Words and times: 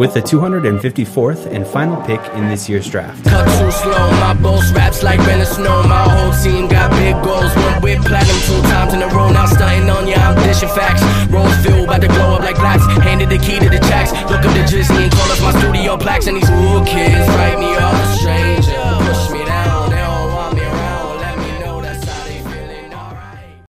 with 0.00 0.14
the 0.14 0.22
254th 0.22 1.44
and 1.52 1.66
final 1.66 2.00
pick 2.04 2.22
in 2.32 2.48
this 2.48 2.70
year's 2.70 2.88
draft. 2.88 3.22
Cut 3.22 3.44
too 3.60 3.70
slow, 3.70 4.10
my 4.12 4.32
boss 4.32 4.72
raps 4.72 5.02
like 5.02 5.18
Ben 5.28 5.44
Snow. 5.44 5.82
My 5.82 6.08
whole 6.08 6.32
team 6.42 6.68
got 6.68 6.90
big 6.92 7.12
goals. 7.22 7.54
Went 7.54 7.84
with 7.84 8.06
platinum 8.06 8.40
two 8.48 8.62
times 8.72 8.94
in 8.94 9.02
a 9.02 9.08
row. 9.08 9.30
Now 9.30 9.44
stunting 9.44 9.90
on 9.90 10.08
ya, 10.08 10.16
I'm 10.16 10.36
dishing 10.36 10.70
facts. 10.70 11.02
Rose 11.30 11.54
filled, 11.62 11.84
about 11.84 12.00
to 12.00 12.08
glow 12.08 12.36
up 12.36 12.40
like 12.40 12.56
blacks. 12.56 12.86
Handed 13.04 13.28
the 13.28 13.36
key 13.36 13.58
to 13.58 13.68
the 13.68 13.76
tracks. 13.76 14.12
Look 14.32 14.40
up 14.40 14.54
the 14.56 14.64
Drizzy 14.64 15.04
and 15.04 15.12
call 15.12 15.30
us 15.32 15.40
my 15.42 15.52
studio 15.60 15.98
plaques. 15.98 16.26
And 16.28 16.38
these 16.38 16.48
cool 16.48 16.82
kids 16.86 17.28
write 17.36 17.58
me 17.58 17.68
off 17.76 17.92
a 17.92 18.16
stranger. 18.16 18.80
Push 19.04 19.36
me 19.36 19.44
down, 19.44 19.90
they 19.90 19.96
don't 20.00 20.32
want 20.32 20.54
me 20.54 20.62
around. 20.62 21.20
Let 21.20 21.36
me 21.36 21.60
know 21.60 21.82
that's 21.82 22.04
how 22.08 22.24
they 22.24 22.40
feeling. 22.40 22.94
Alright. 22.94 23.68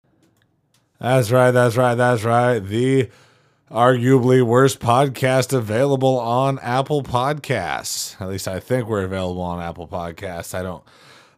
That's 1.00 1.32
right. 1.32 1.50
That's 1.50 1.76
right. 1.76 1.96
That's 1.96 2.22
right. 2.22 2.60
The 2.60 3.10
arguably 3.70 4.42
worst 4.42 4.80
podcast 4.80 5.52
available 5.52 6.18
on 6.18 6.58
Apple 6.58 7.02
Podcasts. 7.04 8.20
At 8.20 8.28
least 8.28 8.48
I 8.48 8.58
think 8.58 8.88
we're 8.88 9.04
available 9.04 9.42
on 9.42 9.62
Apple 9.62 9.86
Podcasts. 9.86 10.54
I 10.54 10.62
don't, 10.62 10.82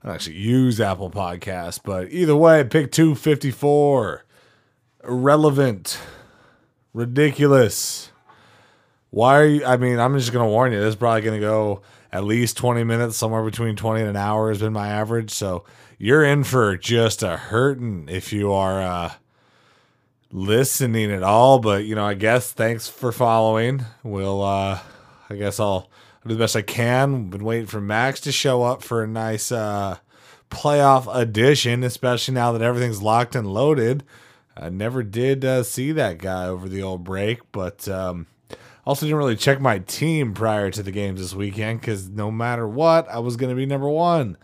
I 0.02 0.06
don't 0.06 0.14
actually 0.14 0.36
use 0.36 0.80
Apple 0.80 1.10
Podcasts, 1.10 1.78
but 1.82 2.10
either 2.10 2.34
way, 2.34 2.64
pick 2.64 2.90
254. 2.90 4.24
Irrelevant. 5.04 5.98
Ridiculous. 6.94 8.10
Why 9.10 9.38
are 9.38 9.46
you? 9.46 9.64
I 9.66 9.76
mean, 9.76 9.98
I'm 9.98 10.16
just 10.16 10.32
going 10.32 10.46
to 10.46 10.50
warn 10.50 10.72
you, 10.72 10.80
this 10.80 10.90
is 10.90 10.96
probably 10.96 11.20
going 11.20 11.38
to 11.38 11.46
go 11.46 11.82
at 12.10 12.24
least 12.24 12.56
20 12.56 12.84
minutes, 12.84 13.16
somewhere 13.16 13.44
between 13.44 13.76
20 13.76 14.00
and 14.00 14.10
an 14.10 14.16
hour 14.16 14.48
has 14.48 14.60
been 14.60 14.72
my 14.72 14.88
average. 14.88 15.30
So 15.30 15.64
you're 15.98 16.24
in 16.24 16.44
for 16.44 16.78
just 16.78 17.22
a 17.22 17.36
hurting 17.36 18.08
if 18.08 18.32
you 18.32 18.52
are, 18.52 18.80
uh, 18.80 19.12
listening 20.32 21.12
at 21.12 21.22
all, 21.22 21.58
but 21.58 21.84
you 21.84 21.94
know, 21.94 22.06
I 22.06 22.14
guess 22.14 22.52
thanks 22.52 22.88
for 22.88 23.12
following. 23.12 23.84
We'll 24.02 24.42
uh 24.42 24.80
I 25.28 25.34
guess 25.36 25.60
I'll 25.60 25.90
do 26.26 26.34
the 26.34 26.38
best 26.38 26.56
I 26.56 26.62
can. 26.62 27.28
Been 27.28 27.44
waiting 27.44 27.66
for 27.66 27.80
Max 27.80 28.20
to 28.22 28.32
show 28.32 28.62
up 28.62 28.82
for 28.82 29.02
a 29.02 29.06
nice 29.06 29.52
uh 29.52 29.98
playoff 30.50 31.14
edition, 31.14 31.84
especially 31.84 32.34
now 32.34 32.52
that 32.52 32.62
everything's 32.62 33.02
locked 33.02 33.36
and 33.36 33.46
loaded. 33.46 34.04
I 34.56 34.68
never 34.68 35.02
did 35.02 35.44
uh, 35.44 35.62
see 35.62 35.92
that 35.92 36.18
guy 36.18 36.46
over 36.46 36.68
the 36.68 36.82
old 36.82 37.04
break, 37.04 37.40
but 37.52 37.86
um 37.88 38.26
also 38.84 39.06
didn't 39.06 39.18
really 39.18 39.36
check 39.36 39.60
my 39.60 39.78
team 39.78 40.34
prior 40.34 40.70
to 40.70 40.82
the 40.82 40.90
games 40.90 41.20
this 41.20 41.34
weekend 41.34 41.80
because 41.80 42.08
no 42.08 42.30
matter 42.30 42.66
what, 42.66 43.08
I 43.08 43.20
was 43.20 43.36
going 43.36 43.50
to 43.50 43.56
be 43.56 43.66
number 43.66 43.88
one. 43.88 44.36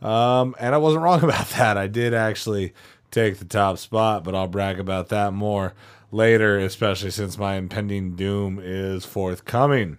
Um, 0.00 0.54
and 0.58 0.74
I 0.74 0.78
wasn't 0.78 1.02
wrong 1.04 1.22
about 1.22 1.48
that. 1.50 1.76
I 1.76 1.86
did 1.86 2.14
actually 2.14 2.72
take 3.12 3.38
the 3.38 3.44
top 3.44 3.78
spot, 3.78 4.24
but 4.24 4.34
I'll 4.34 4.48
brag 4.48 4.80
about 4.80 5.08
that 5.10 5.32
more 5.32 5.74
later, 6.10 6.58
especially 6.58 7.10
since 7.10 7.38
my 7.38 7.54
impending 7.54 8.16
doom 8.16 8.60
is 8.62 9.04
forthcoming, 9.04 9.98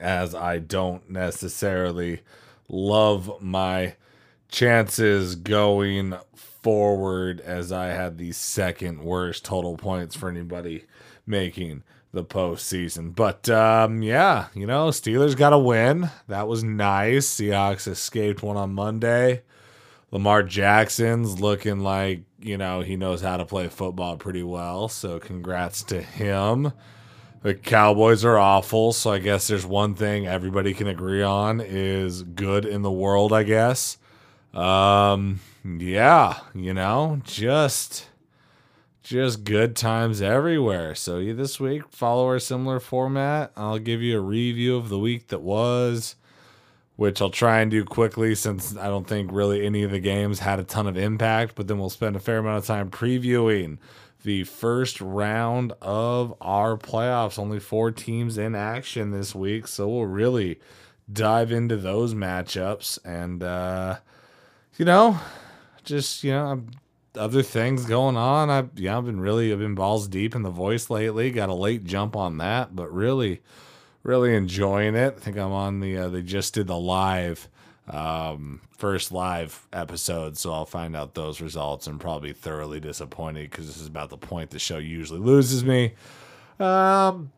as 0.00 0.34
I 0.34 0.58
don't 0.58 1.10
necessarily 1.10 2.20
love 2.68 3.42
my 3.42 3.96
chances 4.48 5.34
going 5.34 6.14
forward, 6.34 7.40
as 7.40 7.72
I 7.72 7.88
had 7.88 8.16
the 8.16 8.32
second 8.32 9.02
worst 9.02 9.44
total 9.44 9.76
points 9.76 10.16
for 10.16 10.28
anybody 10.28 10.84
making 11.26 11.82
the 12.12 12.24
postseason. 12.24 13.14
But 13.14 13.48
um, 13.50 14.02
yeah, 14.02 14.46
you 14.54 14.66
know, 14.66 14.88
Steelers 14.88 15.36
got 15.36 15.52
a 15.52 15.58
win. 15.58 16.10
That 16.26 16.48
was 16.48 16.64
nice. 16.64 17.28
Seahawks 17.28 17.86
escaped 17.86 18.42
one 18.42 18.56
on 18.56 18.72
Monday. 18.72 19.42
Lamar 20.10 20.42
Jackson's 20.42 21.40
looking 21.40 21.80
like, 21.80 22.22
you 22.40 22.56
know, 22.56 22.80
he 22.80 22.96
knows 22.96 23.20
how 23.20 23.36
to 23.36 23.44
play 23.44 23.68
football 23.68 24.16
pretty 24.16 24.42
well. 24.42 24.88
So 24.88 25.18
congrats 25.18 25.82
to 25.84 26.00
him. 26.00 26.72
The 27.42 27.54
Cowboys 27.54 28.24
are 28.24 28.38
awful, 28.38 28.92
so 28.92 29.12
I 29.12 29.18
guess 29.18 29.46
there's 29.46 29.66
one 29.66 29.94
thing 29.94 30.26
everybody 30.26 30.74
can 30.74 30.88
agree 30.88 31.22
on 31.22 31.60
is 31.60 32.22
good 32.22 32.64
in 32.64 32.82
the 32.82 32.90
world, 32.90 33.32
I 33.32 33.44
guess. 33.44 33.98
Um 34.54 35.40
yeah, 35.64 36.38
you 36.54 36.72
know, 36.72 37.20
just 37.22 38.08
just 39.02 39.44
good 39.44 39.76
times 39.76 40.20
everywhere. 40.20 40.94
So 40.94 41.18
you 41.18 41.34
this 41.34 41.60
week 41.60 41.82
follow 41.90 42.26
our 42.26 42.38
similar 42.38 42.80
format. 42.80 43.52
I'll 43.56 43.78
give 43.78 44.02
you 44.02 44.18
a 44.18 44.22
review 44.22 44.76
of 44.76 44.88
the 44.88 44.98
week 44.98 45.28
that 45.28 45.42
was 45.42 46.16
which 46.98 47.22
I'll 47.22 47.30
try 47.30 47.60
and 47.60 47.70
do 47.70 47.84
quickly 47.84 48.34
since 48.34 48.76
I 48.76 48.88
don't 48.88 49.06
think 49.06 49.30
really 49.30 49.64
any 49.64 49.84
of 49.84 49.92
the 49.92 50.00
games 50.00 50.40
had 50.40 50.58
a 50.58 50.64
ton 50.64 50.88
of 50.88 50.96
impact. 50.96 51.54
But 51.54 51.68
then 51.68 51.78
we'll 51.78 51.90
spend 51.90 52.16
a 52.16 52.18
fair 52.18 52.38
amount 52.38 52.58
of 52.58 52.66
time 52.66 52.90
previewing 52.90 53.78
the 54.24 54.42
first 54.42 55.00
round 55.00 55.74
of 55.80 56.34
our 56.40 56.76
playoffs. 56.76 57.38
Only 57.38 57.60
four 57.60 57.92
teams 57.92 58.36
in 58.36 58.56
action 58.56 59.12
this 59.12 59.32
week. 59.32 59.68
So 59.68 59.86
we'll 59.86 60.06
really 60.06 60.58
dive 61.10 61.52
into 61.52 61.76
those 61.76 62.14
matchups 62.14 62.98
and, 63.04 63.44
uh, 63.44 63.98
you 64.76 64.84
know, 64.84 65.20
just, 65.84 66.24
you 66.24 66.32
know, 66.32 66.64
other 67.14 67.44
things 67.44 67.86
going 67.86 68.16
on. 68.16 68.50
I've, 68.50 68.70
yeah, 68.74 68.98
I've 68.98 69.06
been 69.06 69.20
really, 69.20 69.52
I've 69.52 69.60
been 69.60 69.76
balls 69.76 70.08
deep 70.08 70.34
in 70.34 70.42
the 70.42 70.50
voice 70.50 70.90
lately. 70.90 71.30
Got 71.30 71.48
a 71.48 71.54
late 71.54 71.84
jump 71.84 72.16
on 72.16 72.38
that, 72.38 72.74
but 72.74 72.92
really, 72.92 73.40
really 74.08 74.34
enjoying 74.34 74.94
it. 74.94 75.14
I 75.18 75.20
think 75.20 75.36
I'm 75.36 75.52
on 75.52 75.80
the 75.80 75.98
uh, 75.98 76.08
they 76.08 76.22
just 76.22 76.54
did 76.54 76.66
the 76.66 76.78
live 76.78 77.46
um, 77.86 78.62
first 78.70 79.12
live 79.12 79.68
episode, 79.70 80.38
so 80.38 80.50
I'll 80.50 80.64
find 80.64 80.96
out 80.96 81.14
those 81.14 81.42
results 81.42 81.86
and 81.86 82.00
probably 82.00 82.32
thoroughly 82.32 82.80
disappointed 82.80 83.50
because 83.50 83.66
this 83.66 83.78
is 83.78 83.86
about 83.86 84.08
the 84.08 84.16
point 84.16 84.50
the 84.50 84.58
show 84.58 84.78
usually 84.78 85.20
loses 85.20 85.62
me. 85.62 85.92
Um, 86.58 87.30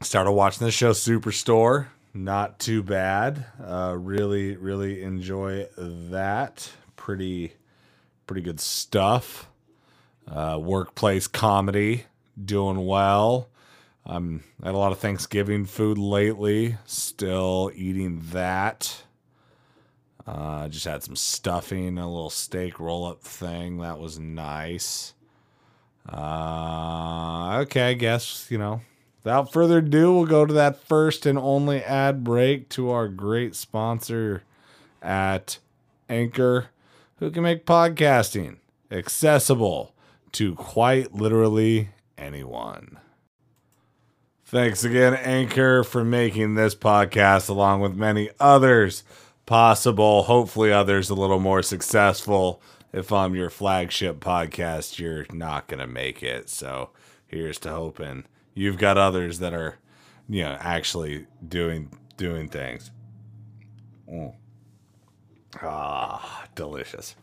started 0.00 0.30
watching 0.30 0.64
the 0.64 0.70
show 0.70 0.92
Superstore. 0.92 1.88
Not 2.14 2.60
too 2.60 2.84
bad. 2.84 3.44
Uh, 3.62 3.96
really, 3.98 4.56
really 4.56 5.02
enjoy 5.02 5.66
that. 5.76 6.70
Pretty, 6.94 7.52
pretty 8.28 8.42
good 8.42 8.60
stuff. 8.60 9.50
Uh, 10.26 10.58
workplace 10.62 11.26
comedy, 11.26 12.04
doing 12.42 12.86
well. 12.86 13.48
Um, 14.08 14.44
I 14.62 14.66
had 14.66 14.74
a 14.74 14.78
lot 14.78 14.92
of 14.92 14.98
Thanksgiving 15.00 15.64
food 15.64 15.98
lately. 15.98 16.76
Still 16.86 17.72
eating 17.74 18.22
that. 18.30 19.02
Uh, 20.26 20.68
just 20.68 20.84
had 20.84 21.02
some 21.02 21.16
stuffing, 21.16 21.98
a 21.98 22.08
little 22.08 22.30
steak 22.30 22.78
roll 22.78 23.04
up 23.04 23.22
thing. 23.22 23.78
That 23.78 23.98
was 23.98 24.18
nice. 24.18 25.14
Uh, 26.08 27.58
okay, 27.62 27.90
I 27.90 27.94
guess, 27.94 28.48
you 28.48 28.58
know, 28.58 28.80
without 29.24 29.52
further 29.52 29.78
ado, 29.78 30.12
we'll 30.12 30.26
go 30.26 30.46
to 30.46 30.54
that 30.54 30.80
first 30.80 31.26
and 31.26 31.38
only 31.38 31.82
ad 31.82 32.22
break 32.22 32.68
to 32.70 32.90
our 32.90 33.08
great 33.08 33.56
sponsor 33.56 34.44
at 35.02 35.58
Anchor, 36.08 36.68
who 37.18 37.30
can 37.30 37.42
make 37.42 37.66
podcasting 37.66 38.58
accessible 38.90 39.94
to 40.32 40.54
quite 40.54 41.12
literally 41.12 41.88
anyone. 42.16 42.98
Thanks 44.48 44.84
again, 44.84 45.14
Anchor, 45.14 45.82
for 45.82 46.04
making 46.04 46.54
this 46.54 46.76
podcast, 46.76 47.48
along 47.48 47.80
with 47.80 47.96
many 47.96 48.30
others, 48.38 49.02
possible. 49.44 50.22
Hopefully, 50.22 50.72
others 50.72 51.10
a 51.10 51.16
little 51.16 51.40
more 51.40 51.64
successful. 51.64 52.62
If 52.92 53.12
I'm 53.12 53.34
your 53.34 53.50
flagship 53.50 54.20
podcast, 54.20 55.00
you're 55.00 55.26
not 55.32 55.66
going 55.66 55.80
to 55.80 55.88
make 55.88 56.22
it. 56.22 56.48
So, 56.48 56.90
here's 57.26 57.58
to 57.58 57.70
hoping 57.70 58.24
you've 58.54 58.78
got 58.78 58.96
others 58.96 59.40
that 59.40 59.52
are, 59.52 59.78
you 60.28 60.44
know, 60.44 60.56
actually 60.60 61.26
doing 61.46 61.90
doing 62.16 62.48
things. 62.48 62.92
Mm. 64.08 64.32
Ah, 65.60 66.46
delicious. 66.54 67.16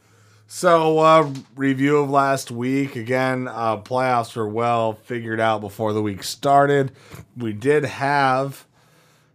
So, 0.55 0.99
uh, 0.99 1.33
review 1.55 1.97
of 1.97 2.11
last 2.11 2.51
week. 2.51 2.95
Again, 2.95 3.47
uh, 3.47 3.77
playoffs 3.77 4.35
were 4.35 4.47
well 4.47 4.93
figured 4.93 5.39
out 5.39 5.61
before 5.61 5.93
the 5.93 6.01
week 6.03 6.23
started. 6.23 6.91
We 7.35 7.53
did 7.53 7.85
have 7.85 8.67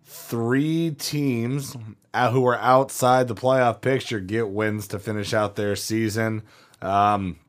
three 0.04 0.92
teams 0.92 1.76
uh, 2.14 2.31
who 2.31 2.42
were 2.42 2.56
outside 2.58 3.26
the 3.26 3.34
playoff 3.34 3.81
picture 3.81 4.20
get 4.20 4.48
wins 4.50 4.87
to 4.88 5.00
finish 5.00 5.34
out 5.34 5.56
their 5.56 5.75
season. 5.75 6.44
Um, 6.81 7.40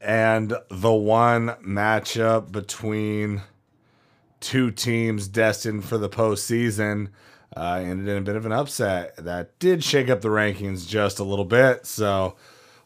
and 0.00 0.54
the 0.70 0.92
one 0.92 1.56
matchup 1.60 2.52
between 2.52 3.42
two 4.38 4.70
teams 4.70 5.26
destined 5.26 5.84
for 5.84 5.98
the 5.98 6.08
postseason 6.08 7.08
uh, 7.56 7.82
ended 7.82 8.06
in 8.06 8.18
a 8.18 8.22
bit 8.22 8.36
of 8.36 8.46
an 8.46 8.52
upset 8.52 9.16
that 9.16 9.58
did 9.58 9.82
shake 9.82 10.08
up 10.08 10.20
the 10.20 10.28
rankings 10.28 10.86
just 10.86 11.18
a 11.18 11.24
little 11.24 11.44
bit. 11.44 11.84
So, 11.84 12.36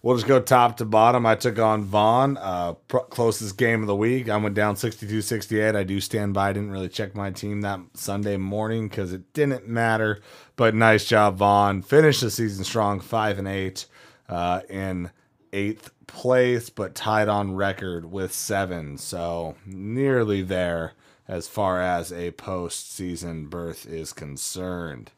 We'll 0.02 0.16
just 0.16 0.28
go 0.28 0.40
top 0.40 0.76
to 0.76 0.84
bottom. 0.84 1.26
I 1.26 1.34
took 1.34 1.58
on 1.58 1.82
Vaughn, 1.84 2.36
uh, 2.36 2.74
pr- 2.86 2.98
closest 2.98 3.56
game 3.58 3.80
of 3.80 3.86
the 3.88 3.96
week. 3.96 4.28
I 4.28 4.36
went 4.36 4.54
down 4.54 4.76
62 4.76 5.22
68. 5.22 5.74
I 5.74 5.82
do 5.82 6.00
stand 6.00 6.34
by. 6.34 6.50
I 6.50 6.52
didn't 6.52 6.70
really 6.70 6.88
check 6.88 7.14
my 7.14 7.30
team 7.30 7.62
that 7.62 7.80
Sunday 7.94 8.36
morning 8.36 8.88
because 8.88 9.12
it 9.12 9.32
didn't 9.32 9.66
matter. 9.66 10.20
But 10.54 10.74
nice 10.74 11.04
job, 11.04 11.38
Vaughn. 11.38 11.82
Finished 11.82 12.20
the 12.20 12.30
season 12.30 12.64
strong, 12.64 13.00
5 13.00 13.38
and 13.38 13.48
8 13.48 13.86
uh, 14.28 14.60
in 14.68 15.10
eighth 15.52 15.90
place, 16.06 16.70
but 16.70 16.94
tied 16.94 17.28
on 17.28 17.54
record 17.54 18.10
with 18.10 18.32
seven. 18.32 18.98
So 18.98 19.56
nearly 19.64 20.42
there. 20.42 20.92
as 21.28 21.48
far 21.48 21.80
as 21.80 22.12
a 22.12 22.30
postseason 22.32 23.50
berth 23.50 23.84
is 23.86 24.12
concerned. 24.12 25.10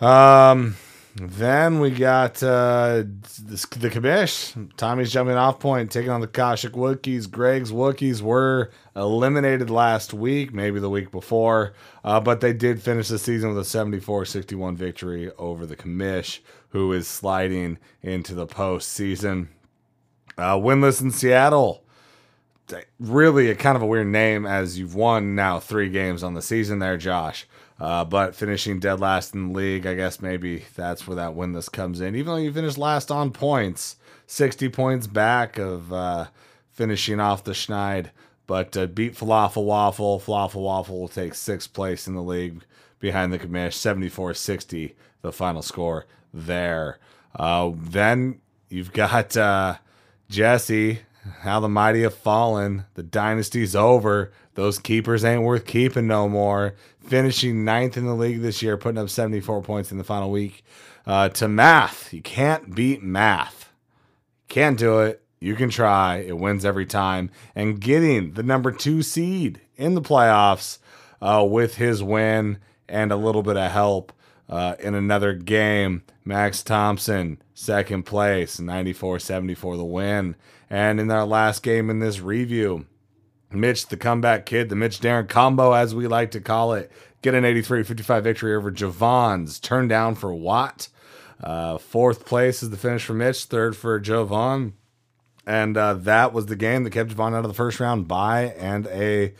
Um, 0.00 0.76
then 1.18 1.80
we 1.80 1.92
got 1.92 2.42
uh, 2.42 3.04
the 3.42 3.90
Commish. 3.90 4.76
Tommy's 4.76 5.10
jumping 5.10 5.36
off 5.36 5.58
point, 5.58 5.90
taking 5.90 6.10
on 6.10 6.20
the 6.20 6.28
Kashyyyk 6.28 6.72
Wookiees. 6.72 7.30
Greg's 7.30 7.72
Wookiees 7.72 8.20
were 8.20 8.70
eliminated 8.94 9.70
last 9.70 10.12
week, 10.12 10.52
maybe 10.52 10.78
the 10.78 10.90
week 10.90 11.10
before, 11.10 11.72
uh, 12.04 12.20
but 12.20 12.42
they 12.42 12.52
did 12.52 12.82
finish 12.82 13.08
the 13.08 13.18
season 13.18 13.48
with 13.48 13.58
a 13.58 13.64
74 13.64 14.26
61 14.26 14.76
victory 14.76 15.30
over 15.38 15.64
the 15.64 15.76
Commish, 15.76 16.40
who 16.70 16.92
is 16.92 17.08
sliding 17.08 17.78
into 18.02 18.34
the 18.34 18.46
postseason. 18.46 19.48
Uh, 20.36 20.56
winless 20.56 21.00
in 21.00 21.10
Seattle. 21.10 21.82
Really, 22.98 23.48
a 23.48 23.54
kind 23.54 23.76
of 23.76 23.82
a 23.82 23.86
weird 23.86 24.08
name 24.08 24.44
as 24.44 24.78
you've 24.78 24.94
won 24.94 25.34
now 25.34 25.60
three 25.60 25.88
games 25.88 26.22
on 26.22 26.34
the 26.34 26.42
season 26.42 26.78
there, 26.78 26.98
Josh. 26.98 27.46
Uh, 27.78 28.04
but 28.04 28.34
finishing 28.34 28.78
dead 28.78 29.00
last 29.00 29.34
in 29.34 29.48
the 29.48 29.58
league, 29.58 29.86
I 29.86 29.94
guess 29.94 30.22
maybe 30.22 30.64
that's 30.74 31.06
where 31.06 31.16
that 31.16 31.34
winless 31.34 31.70
comes 31.70 32.00
in. 32.00 32.16
Even 32.16 32.26
though 32.26 32.36
you 32.36 32.52
finished 32.52 32.78
last 32.78 33.10
on 33.10 33.32
points, 33.32 33.96
60 34.26 34.68
points 34.70 35.06
back 35.06 35.58
of 35.58 35.92
uh, 35.92 36.26
finishing 36.70 37.20
off 37.20 37.44
the 37.44 37.52
Schneid. 37.52 38.10
But 38.46 38.76
uh, 38.76 38.86
beat 38.86 39.14
Falafel 39.14 39.64
Waffle. 39.64 40.20
Falafel 40.20 40.62
Waffle 40.62 41.00
will 41.00 41.08
take 41.08 41.34
sixth 41.34 41.72
place 41.72 42.06
in 42.06 42.14
the 42.14 42.22
league 42.22 42.62
behind 43.00 43.32
the 43.32 43.38
commish, 43.38 43.74
74 43.74 44.34
60, 44.34 44.94
the 45.22 45.32
final 45.32 45.62
score 45.62 46.06
there. 46.32 46.98
Uh, 47.34 47.72
then 47.74 48.40
you've 48.68 48.92
got 48.92 49.36
uh, 49.36 49.76
Jesse 50.30 51.00
how 51.40 51.60
the 51.60 51.68
mighty 51.68 52.02
have 52.02 52.14
fallen. 52.14 52.84
The 52.94 53.02
dynasty's 53.02 53.74
over. 53.76 54.32
Those 54.54 54.78
keepers 54.78 55.24
ain't 55.24 55.42
worth 55.42 55.66
keeping 55.66 56.06
no 56.06 56.28
more. 56.28 56.74
Finishing 57.06 57.64
ninth 57.64 57.96
in 57.96 58.06
the 58.06 58.14
league 58.14 58.40
this 58.40 58.62
year, 58.62 58.76
putting 58.76 58.98
up 58.98 59.10
74 59.10 59.62
points 59.62 59.92
in 59.92 59.98
the 59.98 60.04
final 60.04 60.30
week. 60.30 60.64
Uh, 61.06 61.28
to 61.28 61.46
math, 61.46 62.12
you 62.12 62.22
can't 62.22 62.74
beat 62.74 63.02
math. 63.02 63.72
Can't 64.48 64.78
do 64.78 65.00
it. 65.00 65.22
You 65.40 65.54
can 65.54 65.70
try. 65.70 66.16
It 66.16 66.38
wins 66.38 66.64
every 66.64 66.86
time. 66.86 67.30
And 67.54 67.80
getting 67.80 68.32
the 68.32 68.42
number 68.42 68.72
two 68.72 69.02
seed 69.02 69.60
in 69.76 69.94
the 69.94 70.02
playoffs 70.02 70.78
uh, 71.20 71.46
with 71.48 71.76
his 71.76 72.02
win 72.02 72.58
and 72.88 73.12
a 73.12 73.16
little 73.16 73.42
bit 73.42 73.56
of 73.56 73.70
help 73.70 74.12
uh, 74.48 74.76
in 74.78 74.94
another 74.94 75.34
game. 75.34 76.02
Max 76.24 76.62
Thompson, 76.62 77.40
second 77.54 78.04
place, 78.04 78.58
94 78.58 79.20
74 79.20 79.76
the 79.76 79.84
win. 79.84 80.36
And 80.68 80.98
in 80.98 81.10
our 81.10 81.24
last 81.24 81.62
game 81.62 81.90
in 81.90 82.00
this 82.00 82.20
review, 82.20 82.86
Mitch, 83.52 83.86
the 83.86 83.96
comeback 83.96 84.46
kid, 84.46 84.68
the 84.68 84.76
Mitch 84.76 85.00
Darren 85.00 85.28
combo, 85.28 85.72
as 85.72 85.94
we 85.94 86.06
like 86.06 86.32
to 86.32 86.40
call 86.40 86.74
it, 86.74 86.90
get 87.22 87.34
an 87.34 87.44
83 87.44 87.84
55 87.84 88.24
victory 88.24 88.54
over 88.54 88.72
Javon's. 88.72 89.60
Turned 89.60 89.88
down 89.88 90.14
for 90.14 90.34
Watt. 90.34 90.88
Uh, 91.42 91.78
fourth 91.78 92.24
place 92.26 92.62
is 92.62 92.70
the 92.70 92.76
finish 92.76 93.04
for 93.04 93.14
Mitch, 93.14 93.44
third 93.44 93.76
for 93.76 94.00
Javon. 94.00 94.72
And 95.46 95.76
uh, 95.76 95.94
that 95.94 96.32
was 96.32 96.46
the 96.46 96.56
game 96.56 96.82
that 96.84 96.90
kept 96.90 97.10
Javon 97.10 97.34
out 97.34 97.44
of 97.44 97.48
the 97.48 97.54
first 97.54 97.78
round 97.78 98.08
by 98.08 98.44
and 98.58 98.86
a 98.88 99.34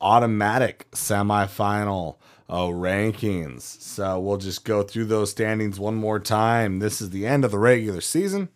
automatic 0.00 0.90
semifinal 0.92 2.16
uh, 2.48 2.66
rankings. 2.66 3.60
So 3.60 4.18
we'll 4.18 4.38
just 4.38 4.64
go 4.64 4.82
through 4.82 5.04
those 5.06 5.30
standings 5.30 5.78
one 5.78 5.96
more 5.96 6.18
time. 6.18 6.78
This 6.78 7.02
is 7.02 7.10
the 7.10 7.26
end 7.26 7.44
of 7.44 7.50
the 7.50 7.58
regular 7.58 8.00
season. 8.00 8.48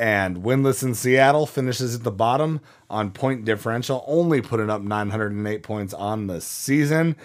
And 0.00 0.38
winless 0.38 0.82
in 0.82 0.94
Seattle 0.94 1.44
finishes 1.44 1.94
at 1.94 2.04
the 2.04 2.10
bottom 2.10 2.62
on 2.88 3.10
point 3.10 3.44
differential, 3.44 4.02
only 4.06 4.40
putting 4.40 4.70
up 4.70 4.80
908 4.80 5.62
points 5.62 5.92
on 5.92 6.26
the 6.26 6.40
season. 6.40 7.16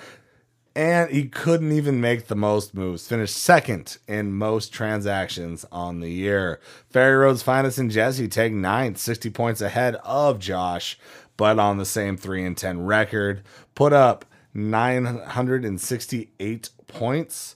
And 0.75 1.09
he 1.09 1.29
couldn't 1.29 1.71
even 1.71 2.01
make 2.01 2.27
the 2.27 2.35
most 2.35 2.73
moves. 2.73 3.07
Finished 3.07 3.37
second 3.37 3.97
in 4.09 4.33
most 4.33 4.73
transactions 4.73 5.65
on 5.71 6.01
the 6.01 6.11
year. 6.11 6.59
Ferry 6.89 7.15
Road's 7.15 7.41
finest 7.41 7.77
and 7.77 7.89
Jesse 7.89 8.27
take 8.27 8.51
ninth, 8.51 8.97
60 8.97 9.29
points 9.29 9.61
ahead 9.61 9.95
of 10.03 10.37
Josh, 10.37 10.99
but 11.37 11.57
on 11.57 11.77
the 11.77 11.85
same 11.85 12.17
3 12.17 12.43
and 12.43 12.57
10 12.57 12.85
record. 12.85 13.41
Put 13.73 13.93
up 13.93 14.25
968 14.53 16.69
points 16.87 17.54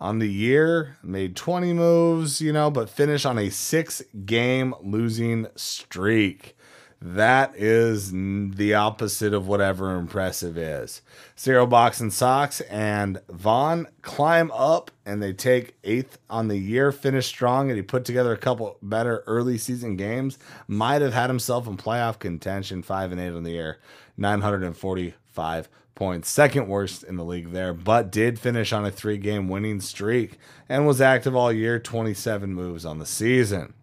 on 0.00 0.18
the 0.18 0.28
year, 0.28 0.96
made 1.02 1.36
20 1.36 1.72
moves, 1.72 2.40
you 2.40 2.52
know, 2.52 2.70
but 2.70 2.88
finish 2.88 3.24
on 3.24 3.38
a 3.38 3.50
six 3.50 4.02
game 4.24 4.74
losing 4.82 5.46
streak. 5.56 6.56
That 7.00 7.54
is 7.56 8.10
the 8.10 8.74
opposite 8.74 9.32
of 9.32 9.46
whatever 9.46 9.96
impressive 9.96 10.58
is. 10.58 11.00
Zero 11.38 11.64
Box 11.64 12.00
and 12.00 12.12
Socks 12.12 12.60
and 12.62 13.20
Vaughn 13.28 13.86
climb 14.02 14.50
up 14.50 14.90
and 15.06 15.22
they 15.22 15.32
take 15.32 15.76
eighth 15.84 16.18
on 16.28 16.48
the 16.48 16.56
year, 16.56 16.90
finish 16.90 17.26
strong, 17.26 17.70
and 17.70 17.76
he 17.76 17.82
put 17.82 18.04
together 18.04 18.32
a 18.32 18.38
couple 18.38 18.78
better 18.82 19.22
early 19.28 19.58
season 19.58 19.96
games. 19.96 20.38
Might 20.66 21.00
have 21.00 21.14
had 21.14 21.30
himself 21.30 21.68
in 21.68 21.76
playoff 21.76 22.18
contention, 22.18 22.82
five 22.82 23.12
and 23.12 23.20
eight 23.20 23.28
on 23.28 23.44
the 23.44 23.52
year, 23.52 23.78
945 24.16 25.68
points, 25.98 26.30
second 26.30 26.68
worst 26.68 27.02
in 27.02 27.16
the 27.16 27.24
league 27.24 27.50
there, 27.50 27.74
but 27.74 28.12
did 28.12 28.38
finish 28.38 28.72
on 28.72 28.86
a 28.86 28.90
three 28.90 29.18
game 29.18 29.48
winning 29.48 29.80
streak 29.80 30.38
and 30.68 30.86
was 30.86 31.00
active 31.00 31.34
all 31.34 31.52
year, 31.52 31.80
27 31.80 32.54
moves 32.54 32.86
on 32.86 33.00
the 33.00 33.04
season. 33.04 33.74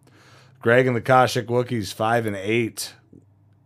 Greg 0.61 0.87
and 0.87 0.95
the 0.95 1.01
Kashyyyk 1.01 1.45
Wookiees, 1.45 1.93
5 1.93 2.25
and 2.25 2.35
8, 2.37 2.93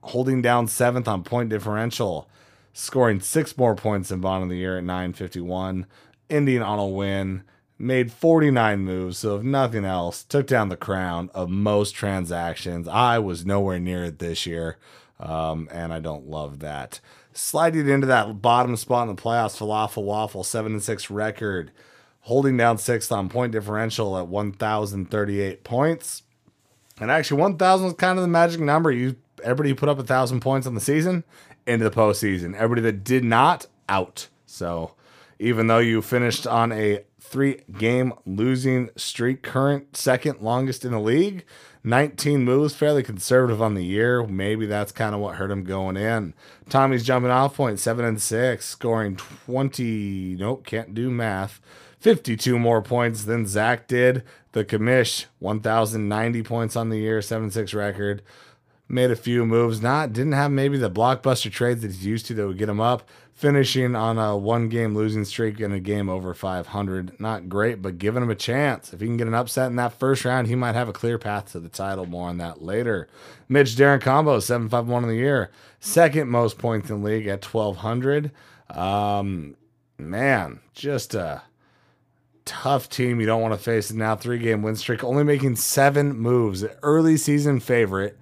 holding 0.02 0.42
down 0.42 0.68
seventh 0.68 1.08
on 1.08 1.24
point 1.24 1.50
differential, 1.50 2.28
scoring 2.74 3.22
six 3.22 3.56
more 3.56 3.76
points 3.76 4.10
than 4.10 4.20
Vaughn 4.20 4.42
of 4.42 4.50
the 4.50 4.58
year 4.58 4.80
at 4.80 4.84
951, 4.84 5.86
ending 6.30 6.62
on 6.62 6.80
a 6.80 6.88
win. 6.88 7.44
Made 7.82 8.12
49 8.12 8.80
moves, 8.80 9.20
so 9.20 9.38
if 9.38 9.44
nothing 9.44 9.86
else, 9.86 10.26
took 10.26 10.48
down 10.48 10.68
the 10.68 10.76
crown 10.76 11.30
of 11.34 11.50
most 11.50 11.96
transactions. 11.96 12.90
I 12.90 13.20
was 13.20 13.46
nowhere 13.46 13.80
near 13.80 14.04
it 14.04 14.20
this 14.20 14.46
year, 14.46 14.78
um, 15.20 15.68
and 15.72 15.92
I 15.94 16.00
don't 16.00 16.28
love 16.28 16.60
that 16.60 17.00
sliding 17.40 17.88
into 17.88 18.08
that 18.08 18.42
bottom 18.42 18.76
spot 18.76 19.08
in 19.08 19.16
the 19.16 19.22
playoffs. 19.22 19.58
Falafel 19.58 20.04
Waffle, 20.04 20.44
seven 20.44 20.74
and 20.74 20.84
six 20.84 21.10
record, 21.10 21.72
holding 22.22 22.58
down 22.58 22.78
sixth 22.78 23.12
on 23.12 23.30
point 23.30 23.52
differential 23.52 24.18
at 24.18 24.28
1,038 24.28 25.64
points. 25.64 26.24
And 27.00 27.10
actually, 27.10 27.42
1,000 27.42 27.86
was 27.86 27.94
kind 27.96 28.20
of 28.20 28.24
the 28.24 28.28
magic 28.28 28.60
number. 28.60 28.92
You 28.92 29.16
everybody 29.44 29.74
put 29.74 29.88
up 29.88 30.00
a 30.00 30.04
thousand 30.04 30.42
points 30.42 30.68
on 30.68 30.76
the 30.76 30.82
season 30.82 31.24
into 31.66 31.88
the 31.88 31.96
postseason. 31.96 32.56
Everybody 32.56 32.82
that 32.82 33.04
did 33.04 33.24
not 33.24 33.68
out. 33.88 34.28
So 34.46 34.96
even 35.40 35.68
though 35.68 35.80
you 35.80 36.02
finished 36.02 36.46
on 36.46 36.74
a 36.74 37.04
three 37.20 37.62
game 37.78 38.14
losing 38.26 38.90
streak, 38.96 39.44
current 39.44 39.96
second 39.96 40.42
longest 40.42 40.86
in 40.86 40.92
the 40.92 41.00
league, 41.00 41.46
19 41.84 42.44
moves, 42.44 42.76
fairly 42.76 43.04
conservative 43.04 43.62
on 43.62 43.74
the 43.74 43.86
year. 43.86 44.26
Maybe 44.26 44.66
that's 44.66 44.92
kind 44.92 45.16
of 45.16 45.22
what 45.22 45.36
hurt 45.36 45.52
him 45.52 45.64
going 45.64 45.98
in. 45.98 46.34
Tommy's 46.70 47.06
jumping 47.06 47.32
off 47.32 47.56
point, 47.56 47.80
7 47.80 48.04
and 48.04 48.22
6, 48.22 48.66
scoring 48.66 49.16
20. 49.16 50.36
Nope, 50.40 50.66
can't 50.66 50.94
do 50.94 51.10
math. 51.10 51.62
52 52.00 52.58
more 52.58 52.82
points 52.82 53.26
than 53.26 53.46
Zach 53.46 53.88
did. 53.88 54.24
The 54.54 54.66
commish, 54.66 55.26
1,090 55.40 56.44
points 56.44 56.76
on 56.76 56.90
the 56.90 56.98
year, 56.98 57.22
7 57.22 57.52
6 57.52 57.74
record. 57.74 58.22
Made 58.92 59.12
a 59.12 59.16
few 59.16 59.46
moves, 59.46 59.82
not 59.82 60.14
didn't 60.14 60.32
have 60.32 60.52
maybe 60.52 60.78
the 60.78 60.90
blockbuster 60.90 61.52
trades 61.52 61.84
that 61.84 61.92
he's 61.92 62.06
used 62.06 62.26
to 62.26 62.34
that 62.34 62.48
would 62.48 62.58
get 62.58 62.70
him 62.70 62.82
up 62.82 63.08
finishing 63.40 63.96
on 63.96 64.18
a 64.18 64.36
one 64.36 64.68
game 64.68 64.94
losing 64.94 65.24
streak 65.24 65.62
in 65.62 65.72
a 65.72 65.80
game 65.80 66.10
over 66.10 66.34
500. 66.34 67.18
Not 67.22 67.48
great, 67.48 67.82
but 67.82 67.98
giving 67.98 68.22
him 68.22 68.30
a 68.30 68.36
chance. 68.36 68.92
If 68.92 69.00
he 69.00 69.06
can 69.06 69.16
get 69.16 69.28
an 69.28 69.34
upset 69.34 69.70
in 69.70 69.78
that 69.78 69.94
first 69.94 70.26
round, 70.26 70.48
he 70.48 70.56
might 70.56 70.76
have 70.76 70.90
a 70.90 70.94
clear 70.94 71.18
path 71.18 71.54
to 71.54 71.62
the 71.62 71.70
title. 71.70 72.06
More 72.06 72.28
on 72.28 72.38
that 72.40 72.62
later. 72.62 73.08
Mitch 73.48 73.78
Darren 73.78 74.02
combo, 74.02 74.42
751 74.42 75.04
in 75.04 75.10
the 75.10 75.16
year. 75.16 75.52
Second 75.80 76.28
most 76.28 76.58
points 76.58 76.90
in 76.90 77.02
league 77.02 77.28
at 77.28 77.46
1,200. 77.46 78.32
Um, 78.72 79.56
man, 79.98 80.60
just 80.74 81.16
a 81.16 81.44
tough 82.44 82.90
team 82.90 83.22
you 83.22 83.26
don't 83.26 83.42
want 83.42 83.54
to 83.54 83.60
face. 83.60 83.90
Now, 83.90 84.18
three 84.18 84.40
game 84.40 84.64
win 84.64 84.76
streak, 84.76 85.02
only 85.02 85.24
making 85.24 85.56
seven 85.56 86.14
moves. 86.18 86.66
Early 86.84 87.16
season 87.16 87.62
favorite 87.62 88.20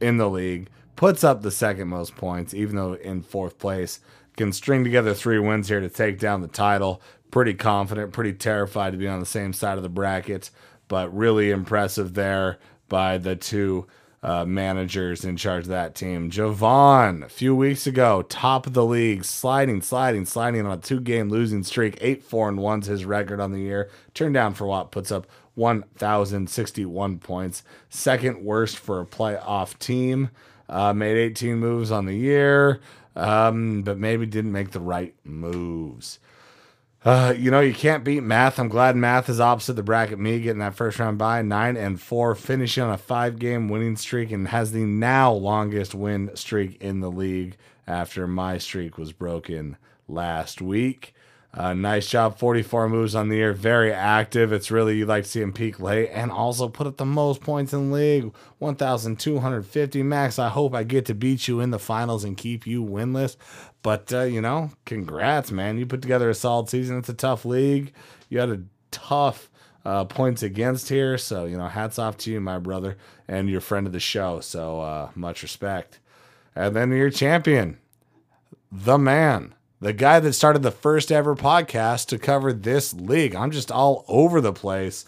in 0.00 0.16
the 0.16 0.28
league. 0.28 0.68
Puts 0.94 1.24
up 1.24 1.42
the 1.42 1.50
second 1.50 1.88
most 1.88 2.16
points, 2.16 2.54
even 2.54 2.76
though 2.76 2.94
in 2.94 3.22
fourth 3.22 3.58
place 3.58 4.00
can 4.36 4.52
string 4.52 4.84
together 4.84 5.14
three 5.14 5.38
wins 5.38 5.68
here 5.68 5.80
to 5.80 5.88
take 5.88 6.18
down 6.18 6.40
the 6.40 6.48
title. 6.48 7.00
Pretty 7.30 7.54
confident, 7.54 8.12
pretty 8.12 8.32
terrified 8.32 8.92
to 8.92 8.98
be 8.98 9.08
on 9.08 9.20
the 9.20 9.26
same 9.26 9.52
side 9.52 9.76
of 9.76 9.82
the 9.82 9.88
bracket, 9.88 10.50
but 10.88 11.14
really 11.14 11.50
impressive 11.50 12.14
there 12.14 12.58
by 12.88 13.18
the 13.18 13.36
two 13.36 13.86
uh, 14.22 14.44
managers 14.44 15.24
in 15.24 15.36
charge 15.36 15.64
of 15.64 15.68
that 15.68 15.94
team. 15.94 16.30
Javon, 16.30 17.22
a 17.24 17.28
few 17.28 17.54
weeks 17.54 17.86
ago, 17.86 18.22
top 18.22 18.66
of 18.66 18.72
the 18.72 18.84
league, 18.84 19.24
sliding, 19.24 19.82
sliding, 19.82 20.24
sliding 20.24 20.66
on 20.66 20.78
a 20.78 20.80
two 20.80 21.00
game 21.00 21.28
losing 21.28 21.62
streak. 21.62 21.96
8 22.00 22.22
4 22.22 22.48
and 22.50 22.58
1's 22.58 22.86
his 22.86 23.04
record 23.04 23.40
on 23.40 23.52
the 23.52 23.60
year. 23.60 23.90
Turned 24.14 24.34
down 24.34 24.54
for 24.54 24.66
what? 24.66 24.90
Puts 24.90 25.10
up 25.12 25.26
1,061 25.54 27.18
points. 27.18 27.62
Second 27.88 28.44
worst 28.44 28.76
for 28.78 29.00
a 29.00 29.06
playoff 29.06 29.78
team. 29.78 30.30
Uh, 30.68 30.92
made 30.92 31.16
18 31.16 31.58
moves 31.58 31.90
on 31.90 32.06
the 32.06 32.14
year. 32.16 32.80
um, 33.14 33.82
but 33.82 33.98
maybe 33.98 34.26
didn't 34.26 34.52
make 34.52 34.72
the 34.72 34.80
right 34.80 35.14
moves. 35.24 36.18
Uh, 37.06 37.32
you 37.38 37.52
know, 37.52 37.60
you 37.60 37.72
can't 37.72 38.02
beat 38.02 38.24
math. 38.24 38.58
I'm 38.58 38.68
glad 38.68 38.96
math 38.96 39.28
is 39.28 39.38
opposite 39.38 39.74
the 39.74 39.84
bracket 39.84 40.18
me, 40.18 40.40
getting 40.40 40.58
that 40.58 40.74
first 40.74 40.98
round 40.98 41.18
by 41.18 41.40
nine 41.40 41.76
and 41.76 42.00
four, 42.00 42.34
finishing 42.34 42.82
on 42.82 42.90
a 42.90 42.98
five 42.98 43.38
game 43.38 43.68
winning 43.68 43.94
streak, 43.94 44.32
and 44.32 44.48
has 44.48 44.72
the 44.72 44.84
now 44.84 45.32
longest 45.32 45.94
win 45.94 46.34
streak 46.34 46.82
in 46.82 46.98
the 46.98 47.10
league 47.10 47.56
after 47.86 48.26
my 48.26 48.58
streak 48.58 48.98
was 48.98 49.12
broken 49.12 49.76
last 50.08 50.60
week. 50.60 51.14
Uh, 51.56 51.72
nice 51.72 52.06
job, 52.06 52.38
44 52.38 52.88
moves 52.90 53.14
on 53.14 53.30
the 53.30 53.36
year. 53.36 53.54
Very 53.54 53.90
active. 53.90 54.52
It's 54.52 54.70
really, 54.70 54.98
you 54.98 55.06
like 55.06 55.24
to 55.24 55.30
see 55.30 55.40
him 55.40 55.54
peak 55.54 55.80
late 55.80 56.10
and 56.12 56.30
also 56.30 56.68
put 56.68 56.86
up 56.86 56.98
the 56.98 57.06
most 57.06 57.40
points 57.40 57.72
in 57.72 57.90
league 57.90 58.30
1,250 58.58 60.02
max. 60.02 60.38
I 60.38 60.50
hope 60.50 60.74
I 60.74 60.82
get 60.82 61.06
to 61.06 61.14
beat 61.14 61.48
you 61.48 61.60
in 61.60 61.70
the 61.70 61.78
finals 61.78 62.24
and 62.24 62.36
keep 62.36 62.66
you 62.66 62.84
winless. 62.84 63.36
But, 63.82 64.12
uh, 64.12 64.22
you 64.22 64.42
know, 64.42 64.72
congrats, 64.84 65.50
man. 65.50 65.78
You 65.78 65.86
put 65.86 66.02
together 66.02 66.28
a 66.28 66.34
solid 66.34 66.68
season. 66.68 66.98
It's 66.98 67.08
a 67.08 67.14
tough 67.14 67.46
league. 67.46 67.94
You 68.28 68.40
had 68.40 68.50
a 68.50 68.62
tough 68.90 69.48
uh, 69.86 70.04
points 70.04 70.42
against 70.42 70.90
here. 70.90 71.16
So, 71.16 71.46
you 71.46 71.56
know, 71.56 71.68
hats 71.68 71.98
off 71.98 72.18
to 72.18 72.30
you, 72.30 72.38
my 72.38 72.58
brother, 72.58 72.98
and 73.28 73.48
your 73.48 73.62
friend 73.62 73.86
of 73.86 73.94
the 73.94 74.00
show. 74.00 74.40
So, 74.40 74.80
uh, 74.80 75.10
much 75.14 75.42
respect. 75.42 76.00
And 76.54 76.76
then 76.76 76.90
your 76.90 77.10
champion, 77.10 77.78
the 78.70 78.98
man 78.98 79.54
the 79.80 79.92
guy 79.92 80.20
that 80.20 80.32
started 80.32 80.62
the 80.62 80.70
first 80.70 81.12
ever 81.12 81.36
podcast 81.36 82.06
to 82.06 82.18
cover 82.18 82.52
this 82.52 82.94
league. 82.94 83.34
I'm 83.34 83.50
just 83.50 83.70
all 83.70 84.04
over 84.08 84.40
the 84.40 84.52
place. 84.52 85.04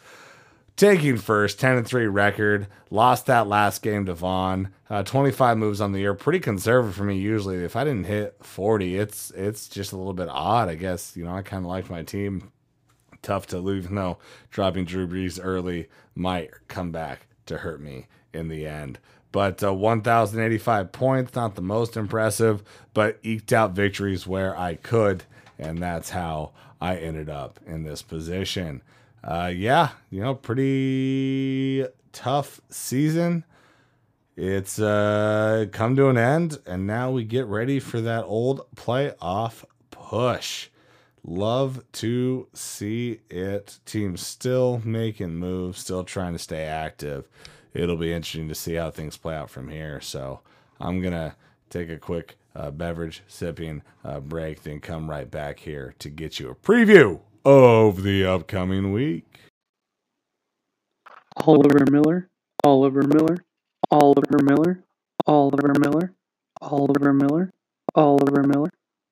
Taking 0.77 1.17
first, 1.17 1.59
10 1.59 1.79
and 1.79 1.87
3 1.87 2.07
record. 2.07 2.69
Lost 2.91 3.27
that 3.27 3.49
last 3.49 3.83
game 3.83 4.07
to 4.07 4.15
Vaughn. 4.15 4.71
Uh, 4.89 5.03
25 5.03 5.59
moves 5.59 5.81
on 5.81 5.93
the 5.93 5.99
year. 5.99 6.15
Pretty 6.15 6.39
conservative 6.39 6.95
for 6.95 7.03
me 7.03 7.19
usually. 7.19 7.57
If 7.57 7.75
I 7.75 7.83
didn't 7.83 8.05
hit 8.05 8.37
40, 8.43 8.97
it's 8.97 9.31
it's 9.33 9.69
just 9.69 9.93
a 9.93 9.97
little 9.97 10.13
bit 10.13 10.29
odd. 10.29 10.69
I 10.69 10.77
guess, 10.77 11.17
you 11.17 11.25
know, 11.25 11.35
I 11.35 11.43
kind 11.43 11.65
of 11.65 11.69
liked 11.69 11.91
my 11.91 12.03
team. 12.03 12.53
Tough 13.21 13.49
to 13.49 13.59
lose, 13.59 13.85
even 13.87 13.97
though 13.97 14.19
dropping 14.51 14.85
Drew 14.85 15.09
Brees 15.09 15.41
early 15.43 15.89
might 16.15 16.51
come 16.69 16.93
back 16.93 17.27
to 17.47 17.59
hurt 17.59 17.81
me 17.81 18.07
in 18.33 18.47
the 18.49 18.65
end. 18.65 19.01
But 19.31 19.63
uh, 19.63 19.75
1,085 19.75 20.93
points, 20.93 21.35
not 21.35 21.55
the 21.55 21.63
most 21.63 21.97
impressive, 21.97 22.63
but 22.95 23.19
eked 23.23 23.53
out 23.53 23.73
victories 23.73 24.27
where 24.27 24.59
I 24.59 24.77
could. 24.77 25.25
And 25.59 25.79
that's 25.79 26.11
how 26.11 26.53
I 26.81 26.97
ended 26.97 27.29
up 27.29 27.61
in 27.67 27.83
this 27.83 28.03
position. 28.03 28.83
Uh, 29.23 29.53
yeah, 29.55 29.91
you 30.11 30.23
know, 30.23 30.35
pretty 30.35 31.85
tough 32.13 32.61
season. 32.71 33.45
It's 34.37 34.79
uh, 34.79 35.67
come 35.73 35.97
to 35.97 36.09
an 36.09 36.17
end, 36.17 36.59
and 36.65 36.87
now 36.87 37.11
we 37.11 37.25
get 37.25 37.47
ready 37.47 37.81
for 37.81 38.01
that 38.01 38.25
old 38.25 38.61
playoff 38.77 39.65
push. 39.91 40.69
Love 41.25 41.83
to 41.93 42.47
see 42.55 43.19
it. 43.29 43.81
Team 43.85 44.17
still 44.17 44.81
making 44.85 45.35
moves, 45.35 45.81
still 45.81 46.05
trying 46.05 46.33
to 46.35 46.39
stay 46.39 46.63
active 46.63 47.29
it'll 47.75 47.97
be 47.97 48.13
interesting 48.13 48.49
to 48.49 48.55
see 48.55 48.75
how 48.75 48.91
things 48.91 49.17
play 49.17 49.35
out 49.35 49.51
from 49.51 49.69
here. 49.69 50.01
So 50.01 50.41
I'm 50.81 51.01
gonna 51.01 51.37
take 51.71 51.89
a 51.91 51.99
quick 51.99 52.37
uh, 52.55 52.71
beverage 52.71 53.23
sipping 53.29 53.83
uh, 54.05 54.21
break, 54.21 54.63
then 54.63 54.81
come 54.81 55.09
right 55.09 55.31
back 55.31 55.61
here 55.61 55.95
to 55.99 56.09
get 56.09 56.41
you 56.41 56.51
a 56.51 56.55
preview 56.55 57.21
of 57.45 58.03
the 58.03 58.25
upcoming 58.25 58.93
week. 58.93 59.41
Oliver 61.37 61.85
Miller, 61.91 62.29
Oliver 62.65 63.03
Miller, 63.03 63.45
Oliver 63.91 64.39
Miller, 64.43 64.85
Oliver 65.27 65.73
Miller, 65.79 66.15
Oliver 66.61 67.13
Miller, 67.13 67.53
Oliver 67.95 68.43
Miller, 68.43 68.71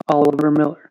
Oliver 0.09 0.51
Miller. 0.51 0.91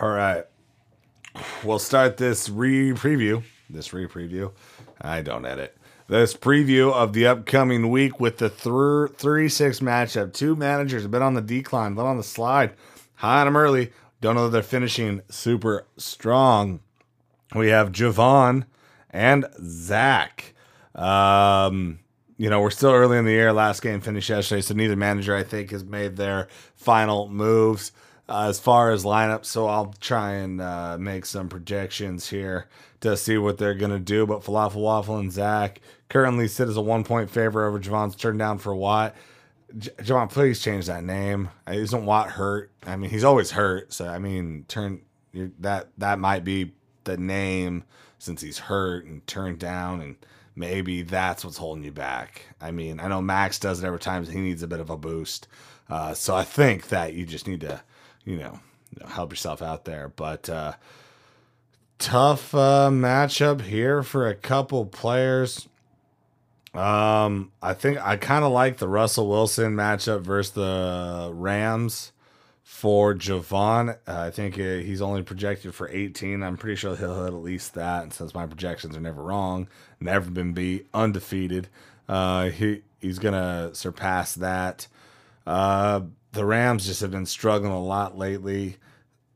All 0.00 0.10
right 0.10 0.44
we'll 1.66 1.78
start 1.78 2.16
this 2.16 2.48
re 2.48 2.92
preview. 2.92 3.42
This 3.68 3.92
re 3.92 4.06
preview. 4.06 4.52
I 5.00 5.22
don't 5.22 5.44
edit. 5.44 5.76
This 6.08 6.34
preview 6.34 6.92
of 6.92 7.12
the 7.12 7.26
upcoming 7.26 7.90
week 7.90 8.20
with 8.20 8.38
the 8.38 8.48
3 8.48 9.48
6 9.48 9.80
matchup. 9.80 10.32
Two 10.32 10.54
managers 10.54 11.02
have 11.02 11.10
been 11.10 11.22
on 11.22 11.34
the 11.34 11.40
decline, 11.40 11.94
been 11.94 12.06
on 12.06 12.16
the 12.16 12.22
slide. 12.22 12.74
High 13.16 13.40
on 13.40 13.46
them 13.46 13.56
early. 13.56 13.92
Don't 14.20 14.36
know 14.36 14.44
that 14.44 14.50
they're 14.50 14.62
finishing 14.62 15.22
super 15.28 15.86
strong. 15.96 16.80
We 17.54 17.68
have 17.68 17.90
Javon 17.90 18.66
and 19.10 19.46
Zach. 19.60 20.54
Um, 20.94 21.98
you 22.38 22.50
know, 22.50 22.60
we're 22.60 22.70
still 22.70 22.92
early 22.92 23.18
in 23.18 23.24
the 23.24 23.32
year. 23.32 23.52
Last 23.52 23.82
game 23.82 24.00
finished 24.00 24.28
yesterday, 24.28 24.60
so 24.60 24.74
neither 24.74 24.96
manager, 24.96 25.34
I 25.34 25.42
think, 25.42 25.70
has 25.70 25.84
made 25.84 26.16
their 26.16 26.48
final 26.76 27.28
moves 27.28 27.92
uh, 28.28 28.46
as 28.48 28.58
far 28.58 28.90
as 28.90 29.04
lineup. 29.04 29.44
So 29.44 29.66
I'll 29.66 29.94
try 30.00 30.32
and 30.34 30.60
uh, 30.60 30.96
make 30.98 31.26
some 31.26 31.48
projections 31.48 32.28
here 32.28 32.68
to 33.00 33.16
see 33.16 33.38
what 33.38 33.58
they're 33.58 33.74
going 33.74 33.90
to 33.90 33.98
do. 33.98 34.26
But 34.26 34.42
Falafel 34.42 34.76
Waffle 34.76 35.18
and 35.18 35.32
Zach 35.32 35.80
currently 36.08 36.48
sit 36.48 36.68
as 36.68 36.76
a 36.76 36.82
one 36.82 37.04
point 37.04 37.30
favor 37.30 37.66
over 37.66 37.78
Javon's 37.78 38.16
turned 38.16 38.38
down 38.38 38.58
for 38.58 38.74
Watt. 38.74 39.14
J- 39.76 39.90
Javon, 39.98 40.30
please 40.30 40.60
change 40.60 40.86
that 40.86 41.04
name. 41.04 41.50
Isn't 41.68 42.06
Watt 42.06 42.30
hurt? 42.30 42.70
I 42.86 42.96
mean, 42.96 43.10
he's 43.10 43.24
always 43.24 43.50
hurt. 43.52 43.92
So 43.92 44.06
I 44.06 44.18
mean, 44.18 44.64
turn 44.68 45.02
that 45.60 45.88
that 45.98 46.18
might 46.18 46.44
be 46.44 46.72
the 47.04 47.16
name 47.16 47.84
since 48.18 48.40
he's 48.40 48.58
hurt 48.58 49.04
and 49.04 49.24
turned 49.26 49.58
down 49.58 50.00
and 50.00 50.16
maybe 50.56 51.02
that's 51.02 51.44
what's 51.44 51.58
holding 51.58 51.84
you 51.84 51.92
back. 51.92 52.42
I 52.60 52.70
mean, 52.70 52.98
I 52.98 53.08
know 53.08 53.20
Max 53.20 53.58
does 53.58 53.82
it 53.82 53.86
every 53.86 53.98
time 53.98 54.24
he 54.24 54.40
needs 54.40 54.62
a 54.62 54.66
bit 54.66 54.80
of 54.80 54.88
a 54.88 54.96
boost. 54.96 55.46
Uh, 55.88 56.14
so 56.14 56.34
I 56.34 56.42
think 56.42 56.88
that 56.88 57.12
you 57.12 57.26
just 57.26 57.46
need 57.46 57.60
to 57.60 57.82
you 58.26 58.36
know, 58.36 58.60
help 59.08 59.32
yourself 59.32 59.62
out 59.62 59.86
there. 59.86 60.12
But 60.14 60.50
uh, 60.50 60.74
tough 61.98 62.54
uh, 62.54 62.90
matchup 62.92 63.62
here 63.62 64.02
for 64.02 64.28
a 64.28 64.34
couple 64.34 64.84
players. 64.84 65.66
Um, 66.74 67.52
I 67.62 67.72
think 67.72 68.04
I 68.04 68.16
kind 68.16 68.44
of 68.44 68.52
like 68.52 68.76
the 68.76 68.88
Russell 68.88 69.28
Wilson 69.28 69.74
matchup 69.74 70.20
versus 70.20 70.52
the 70.52 71.30
Rams 71.32 72.12
for 72.62 73.14
Javon. 73.14 73.96
Uh, 74.06 74.20
I 74.20 74.30
think 74.30 74.58
uh, 74.58 74.84
he's 74.84 75.00
only 75.00 75.22
projected 75.22 75.74
for 75.74 75.88
18. 75.88 76.42
I'm 76.42 76.58
pretty 76.58 76.76
sure 76.76 76.94
he'll 76.94 77.24
hit 77.24 77.28
at 77.28 77.34
least 77.34 77.74
that. 77.74 78.02
And 78.02 78.12
since 78.12 78.34
my 78.34 78.44
projections 78.44 78.94
are 78.96 79.00
never 79.00 79.22
wrong, 79.22 79.68
never 80.00 80.30
been 80.30 80.52
beat, 80.52 80.86
undefeated, 80.92 81.68
uh, 82.08 82.50
he 82.50 82.82
he's 83.00 83.18
gonna 83.18 83.70
surpass 83.74 84.34
that. 84.34 84.88
Uh, 85.46 86.02
the 86.36 86.44
Rams 86.44 86.86
just 86.86 87.00
have 87.00 87.10
been 87.10 87.26
struggling 87.26 87.72
a 87.72 87.82
lot 87.82 88.16
lately. 88.16 88.76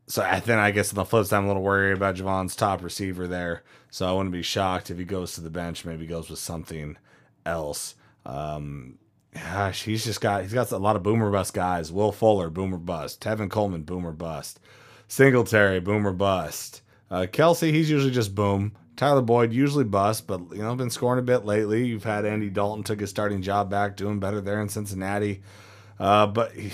So 0.07 0.23
I 0.23 0.41
then 0.41 0.59
I 0.59 0.71
guess 0.71 0.91
on 0.91 0.97
the 0.97 1.05
flip 1.05 1.27
side, 1.27 1.39
I'm 1.39 1.45
a 1.45 1.49
little 1.49 1.63
worried 1.63 1.97
about 1.97 2.17
Javon's 2.17 2.57
top 2.57 2.83
receiver 2.83 3.27
there. 3.27 3.63
So 3.91 4.09
I 4.09 4.13
wouldn't 4.13 4.33
be 4.33 4.43
shocked 4.43 4.91
if 4.91 4.99
he 4.99 5.05
goes 5.05 5.35
to 5.35 5.41
the 5.41 5.51
bench, 5.51 5.85
maybe 5.85 6.07
goes 6.07 6.31
with 6.31 6.39
something 6.39 6.97
else. 7.45 7.95
Um, 8.25 8.99
gosh, 9.35 9.83
he's 9.83 10.05
just 10.05 10.21
got 10.21 10.43
he's 10.43 10.53
got 10.53 10.71
a 10.71 10.79
lot 10.79 10.97
of 10.97 11.03
boomer 11.03 11.31
bust 11.31 11.55
guys. 11.55 11.93
Will 11.93 12.13
Fuller, 12.13 12.51
boomer 12.51 12.79
bust. 12.79 13.21
Tevin 13.21 13.51
Coleman, 13.51 13.83
boomer 13.83 14.13
bust. 14.13 14.61
Singletary, 15.09 15.81
boomer 15.81 16.13
bust. 16.13 16.83
Uh, 17.11 17.27
Kelce, 17.31 17.73
he's 17.73 17.91
usually 17.91 18.13
just 18.13 18.35
boom. 18.35 18.73
Tyler 19.01 19.23
Boyd 19.23 19.53
usually 19.53 19.85
bust, 19.85 20.27
but 20.27 20.41
you 20.53 20.59
know 20.59 20.75
been 20.75 20.91
scoring 20.91 21.19
a 21.19 21.23
bit 21.23 21.47
lately. 21.47 21.87
You've 21.87 22.05
had 22.05 22.27
Andy 22.27 22.51
Dalton 22.51 22.85
took 22.85 23.01
his 23.01 23.09
starting 23.09 23.41
job 23.41 23.71
back, 23.71 23.97
doing 23.97 24.21
better 24.21 24.41
there 24.43 24.61
in 24.61 24.69
Cincinnati. 24.69 25.43
Uh, 26.01 26.27
but 26.27 26.53
he, 26.53 26.73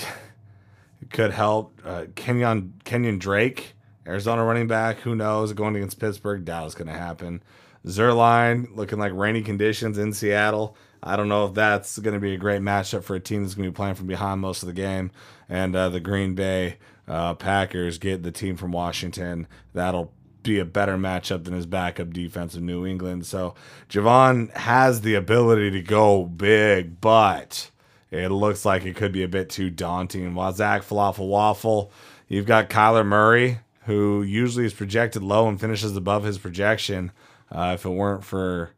could 1.10 1.32
help. 1.32 1.78
Uh, 1.84 2.04
Kenyan 2.14 2.70
Kenyan 2.84 3.18
Drake, 3.18 3.74
Arizona 4.06 4.44
running 4.44 4.66
back. 4.68 5.00
Who 5.00 5.14
knows? 5.14 5.52
Going 5.52 5.76
against 5.76 6.00
Pittsburgh, 6.00 6.44
doubt 6.44 6.66
it's 6.66 6.74
going 6.74 6.88
to 6.88 6.94
happen. 6.94 7.42
Zuerlein 7.86 8.74
looking 8.74 8.98
like 8.98 9.12
rainy 9.14 9.42
conditions 9.42 9.98
in 9.98 10.12
Seattle. 10.12 10.76
I 11.02 11.14
don't 11.14 11.28
know 11.28 11.46
if 11.46 11.54
that's 11.54 11.98
going 11.98 12.14
to 12.14 12.20
be 12.20 12.34
a 12.34 12.38
great 12.38 12.62
matchup 12.62 13.04
for 13.04 13.14
a 13.14 13.20
team 13.20 13.42
that's 13.42 13.54
going 13.54 13.66
to 13.66 13.70
be 13.70 13.76
playing 13.76 13.94
from 13.94 14.06
behind 14.06 14.40
most 14.40 14.62
of 14.62 14.66
the 14.66 14.72
game. 14.72 15.12
And 15.48 15.76
uh, 15.76 15.90
the 15.90 16.00
Green 16.00 16.34
Bay 16.34 16.78
uh, 17.06 17.34
Packers 17.34 17.98
get 17.98 18.24
the 18.24 18.32
team 18.32 18.56
from 18.56 18.72
Washington. 18.72 19.46
That'll 19.72 20.12
be 20.42 20.58
a 20.58 20.64
better 20.64 20.96
matchup 20.96 21.44
than 21.44 21.54
his 21.54 21.66
backup 21.66 22.12
defense 22.12 22.56
of 22.56 22.62
New 22.62 22.86
England. 22.86 23.26
So 23.26 23.54
Javon 23.88 24.52
has 24.56 25.02
the 25.02 25.14
ability 25.14 25.70
to 25.72 25.82
go 25.82 26.24
big, 26.24 27.00
but 27.00 27.70
it 28.10 28.28
looks 28.28 28.64
like 28.64 28.84
it 28.84 28.96
could 28.96 29.12
be 29.12 29.22
a 29.22 29.28
bit 29.28 29.50
too 29.50 29.70
daunting. 29.70 30.34
While 30.34 30.52
Zach 30.52 30.82
Falafel 30.82 31.28
Waffle, 31.28 31.90
you've 32.28 32.46
got 32.46 32.70
Kyler 32.70 33.04
Murray, 33.04 33.58
who 33.84 34.22
usually 34.22 34.64
is 34.64 34.74
projected 34.74 35.22
low 35.22 35.48
and 35.48 35.60
finishes 35.60 35.96
above 35.96 36.24
his 36.24 36.38
projection. 36.38 37.12
Uh, 37.50 37.72
if 37.74 37.84
it 37.84 37.90
weren't 37.90 38.24
for, 38.24 38.70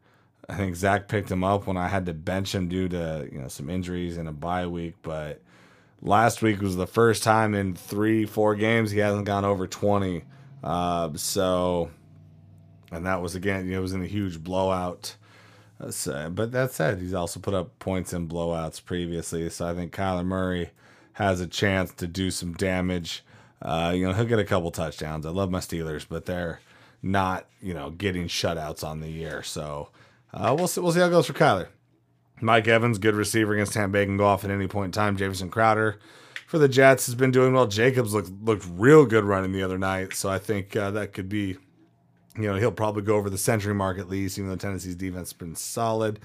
I 0.47 0.55
think 0.55 0.75
Zach 0.75 1.07
picked 1.07 1.31
him 1.31 1.43
up 1.43 1.67
when 1.67 1.77
I 1.77 1.87
had 1.87 2.05
to 2.07 2.13
bench 2.13 2.53
him 2.53 2.67
due 2.67 2.89
to 2.89 3.27
you 3.31 3.39
know 3.39 3.47
some 3.47 3.69
injuries 3.69 4.17
and 4.17 4.27
a 4.27 4.31
bye 4.31 4.67
week. 4.67 4.95
But 5.01 5.41
last 6.01 6.41
week 6.41 6.61
was 6.61 6.75
the 6.75 6.87
first 6.87 7.23
time 7.23 7.53
in 7.53 7.75
three, 7.75 8.25
four 8.25 8.55
games 8.55 8.91
he 8.91 8.99
hasn't 8.99 9.25
gone 9.25 9.45
over 9.45 9.67
twenty. 9.67 10.23
Uh, 10.63 11.11
so, 11.15 11.89
and 12.91 13.05
that 13.05 13.21
was 13.21 13.35
again, 13.35 13.71
it 13.71 13.79
was 13.79 13.93
in 13.93 14.03
a 14.03 14.07
huge 14.07 14.43
blowout 14.43 15.15
So, 15.89 16.29
but 16.29 16.51
that 16.51 16.71
said, 16.71 16.99
he's 16.99 17.13
also 17.13 17.39
put 17.39 17.53
up 17.53 17.79
points 17.79 18.11
in 18.11 18.27
blowouts 18.27 18.83
previously. 18.83 19.49
So 19.49 19.67
I 19.67 19.73
think 19.73 19.93
Kyler 19.93 20.25
Murray 20.25 20.71
has 21.13 21.39
a 21.39 21.47
chance 21.47 21.93
to 21.93 22.07
do 22.07 22.31
some 22.31 22.53
damage. 22.53 23.23
Uh, 23.61 23.93
you 23.95 24.05
know, 24.05 24.13
he'll 24.13 24.25
get 24.25 24.39
a 24.39 24.45
couple 24.45 24.71
touchdowns. 24.71 25.25
I 25.25 25.29
love 25.29 25.51
my 25.51 25.59
Steelers, 25.59 26.05
but 26.07 26.25
they're 26.25 26.59
not, 27.01 27.45
you 27.61 27.73
know, 27.73 27.91
getting 27.91 28.27
shutouts 28.27 28.83
on 28.83 28.99
the 28.99 29.09
year. 29.09 29.41
So 29.43 29.89
uh, 30.33 30.55
we'll 30.57 30.67
see. 30.67 30.81
We'll 30.81 30.91
see 30.91 30.99
how 30.99 31.07
it 31.07 31.11
goes 31.11 31.27
for 31.27 31.33
Kyler. 31.33 31.67
Mike 32.41 32.67
Evans, 32.67 32.97
good 32.97 33.15
receiver 33.15 33.53
against 33.53 33.73
Tampa 33.73 33.93
Bay, 33.93 34.05
can 34.05 34.17
go 34.17 34.25
off 34.25 34.45
at 34.45 34.51
any 34.51 34.67
point 34.67 34.87
in 34.87 34.91
time. 34.91 35.17
Jamison 35.17 35.49
Crowder 35.49 35.99
for 36.47 36.57
the 36.57 36.69
Jets 36.69 37.05
has 37.05 37.15
been 37.15 37.31
doing 37.31 37.53
well. 37.53 37.67
Jacobs 37.67 38.13
looked 38.13 38.31
looked 38.43 38.65
real 38.71 39.05
good 39.05 39.23
running 39.23 39.51
the 39.51 39.63
other 39.63 39.77
night, 39.77 40.13
so 40.13 40.29
I 40.29 40.39
think 40.39 40.75
uh, 40.75 40.91
that 40.91 41.13
could 41.13 41.29
be, 41.29 41.57
you 42.39 42.47
know, 42.47 42.55
he'll 42.55 42.71
probably 42.71 43.03
go 43.03 43.15
over 43.15 43.29
the 43.29 43.37
century 43.37 43.73
mark 43.73 43.99
at 43.99 44.09
least, 44.09 44.37
even 44.37 44.49
though 44.49 44.55
Tennessee's 44.55 44.95
defense 44.95 45.29
has 45.29 45.33
been 45.33 45.55
solid. 45.55 46.19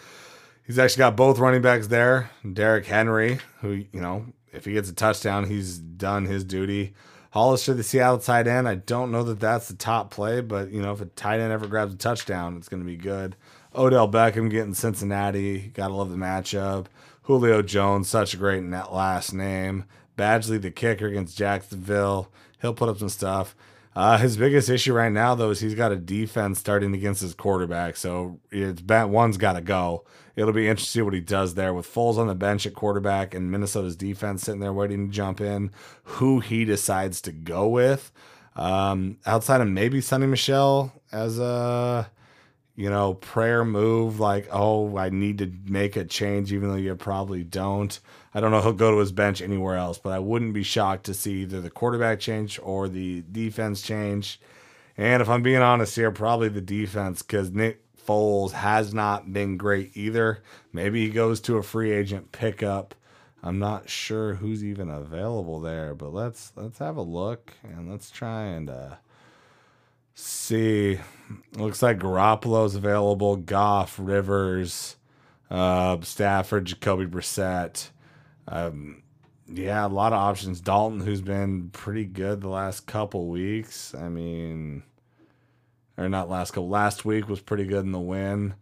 He's 0.67 0.79
actually 0.79 1.01
got 1.01 1.17
both 1.17 1.39
running 1.39 1.63
backs 1.63 1.89
there. 1.89 2.31
Derrick 2.51 2.87
Henry, 2.87 3.39
who 3.61 3.85
you 3.93 4.01
know, 4.01 4.27
if 4.53 4.65
he 4.65 4.73
gets 4.73 4.89
a 4.89 4.95
touchdown, 4.95 5.49
he's 5.49 5.79
done 5.79 6.25
his 6.25 6.45
duty. 6.45 6.95
Hollister, 7.33 7.75
the 7.75 7.83
Seattle 7.83 8.19
tight 8.19 8.47
end. 8.47 8.69
I 8.69 8.77
don't 8.77 9.11
know 9.11 9.25
that 9.25 9.41
that's 9.41 9.67
the 9.67 9.75
top 9.75 10.11
play, 10.11 10.41
but 10.41 10.71
you 10.71 10.81
know, 10.81 10.93
if 10.93 11.01
a 11.01 11.07
tight 11.07 11.41
end 11.41 11.53
ever 11.53 11.67
grabs 11.67 11.93
a 11.93 11.97
touchdown, 11.97 12.57
it's 12.57 12.69
going 12.69 12.81
to 12.81 12.87
be 12.87 12.97
good. 12.97 13.35
Odell 13.75 14.09
Beckham 14.09 14.49
getting 14.51 14.73
Cincinnati. 14.73 15.73
Gotta 15.75 15.95
love 15.95 16.11
the 16.11 16.17
matchup. 16.17 16.87
Julio 17.23 17.61
Jones, 17.61 18.09
such 18.09 18.35
a 18.35 18.37
great 18.37 18.63
net 18.63 18.93
last 18.93 19.33
name. 19.33 19.85
Badgley, 20.17 20.63
the 20.63 20.71
kicker 20.71 21.09
against 21.09 21.37
Jacksonville. 21.37 22.31
He'll 22.61 22.75
put 22.75 22.89
up 22.89 22.99
some 22.99 23.09
stuff. 23.09 23.57
Uh, 23.97 24.19
his 24.19 24.37
biggest 24.37 24.69
issue 24.69 24.93
right 24.93 25.13
now, 25.13 25.35
though, 25.35 25.51
is 25.51 25.61
he's 25.61 25.75
got 25.75 25.93
a 25.93 25.97
defense 25.97 26.59
starting 26.59 26.95
against 26.95 27.21
his 27.21 27.35
quarterback. 27.35 27.97
So 27.97 28.41
it's 28.51 28.81
bet 28.81 29.09
one's 29.09 29.37
got 29.37 29.53
to 29.53 29.61
go. 29.61 30.05
It'll 30.35 30.53
be 30.53 30.67
interesting 30.67 30.87
to 30.87 30.93
see 30.99 31.03
what 31.03 31.15
he 31.15 31.21
does 31.21 31.55
there 31.55 31.73
with 31.73 31.87
Foles 31.87 32.19
on 32.19 32.27
the 32.27 32.35
bench 32.35 32.67
at 32.67 32.75
quarterback 32.75 33.35
and 33.35 33.53
Minnesota's 33.53 33.95
defense 33.95 34.43
sitting 34.43 34.61
there 34.61 34.73
waiting 34.73 35.09
to 35.09 35.15
jump 35.15 35.41
in. 35.41 35.71
Who 36.03 36.41
he 36.41 36.65
decides 36.65 37.21
to 37.23 37.33
go 37.33 37.69
with, 37.69 38.11
um, 38.57 39.19
outside 39.27 39.61
of 39.61 39.69
maybe 39.69 40.01
Sony 40.01 40.29
Michel 40.29 40.93
as 41.13 41.39
a 41.39 42.11
you 42.77 42.91
know, 42.91 43.15
prayer 43.15 43.65
move 43.65 44.19
like, 44.19 44.49
oh, 44.51 44.97
I 44.97 45.09
need 45.09 45.39
to 45.39 45.53
make 45.67 45.97
a 45.97 46.05
change, 46.05 46.53
even 46.53 46.69
though 46.69 46.75
you 46.75 46.95
probably 46.97 47.45
don't. 47.45 47.99
I 48.35 48.41
don't 48.41 48.51
know 48.51 48.61
he'll 48.61 48.73
go 48.73 48.91
to 48.91 48.99
his 48.99 49.13
bench 49.13 49.41
anywhere 49.41 49.77
else, 49.77 49.99
but 49.99 50.13
I 50.13 50.19
wouldn't 50.19 50.55
be 50.55 50.65
shocked 50.65 51.05
to 51.07 51.15
see 51.15 51.43
either 51.43 51.61
the 51.61 51.71
quarterback 51.71 52.19
change 52.19 52.59
or 52.63 52.89
the 52.89 53.23
defense 53.31 53.81
change. 53.81 54.41
And 54.97 55.23
if 55.23 55.29
I'm 55.29 55.43
being 55.43 55.63
honest 55.63 55.95
here, 55.95 56.11
probably 56.11 56.49
the 56.49 56.61
defense 56.61 57.23
because 57.23 57.53
Nick 57.53 57.81
Foles 57.97 58.53
has 58.53 58.93
not 58.93 59.33
been 59.33 59.57
great 59.57 59.97
either. 59.97 60.43
Maybe 60.73 61.05
he 61.07 61.11
goes 61.11 61.41
to 61.43 61.57
a 61.57 61.63
free 61.63 61.93
agent 61.93 62.33
pickup. 62.33 62.95
I'm 63.43 63.59
not 63.59 63.89
sure 63.89 64.35
who's 64.35 64.65
even 64.65 64.89
available 64.89 65.61
there, 65.61 65.95
but 65.95 66.13
let's 66.13 66.53
let's 66.57 66.79
have 66.79 66.97
a 66.97 67.03
look 67.03 67.53
and 67.63 67.91
let's 67.91 68.11
try 68.11 68.45
and 68.45 68.71
uh, 68.71 68.97
see. 70.15 70.99
Looks 71.53 71.83
like 71.83 71.99
Garoppolo's 71.99 72.75
available. 72.75 73.37
Goff, 73.37 73.99
Rivers, 73.99 74.97
uh, 75.51 75.99
Stafford, 76.01 76.65
Jacoby 76.67 77.07
Brissett. 77.07 77.91
Um, 78.49 79.03
yeah, 79.47 79.87
a 79.87 79.89
lot 79.89 80.13
of 80.13 80.19
options. 80.19 80.61
Dalton, 80.61 81.01
who's 81.01 81.21
been 81.21 81.71
pretty 81.71 82.05
good 82.05 82.41
the 82.41 82.49
last 82.49 82.87
couple 82.87 83.29
weeks. 83.29 83.95
I 83.95 84.09
mean, 84.09 84.83
or 85.97 86.09
not 86.09 86.31
last 86.31 86.53
couple. 86.53 86.69
Last 86.69 87.05
week 87.05 87.29
was 87.29 87.41
pretty 87.41 87.65
good 87.65 87.85
in 87.85 87.93
the 87.93 88.01
win, 88.01 88.55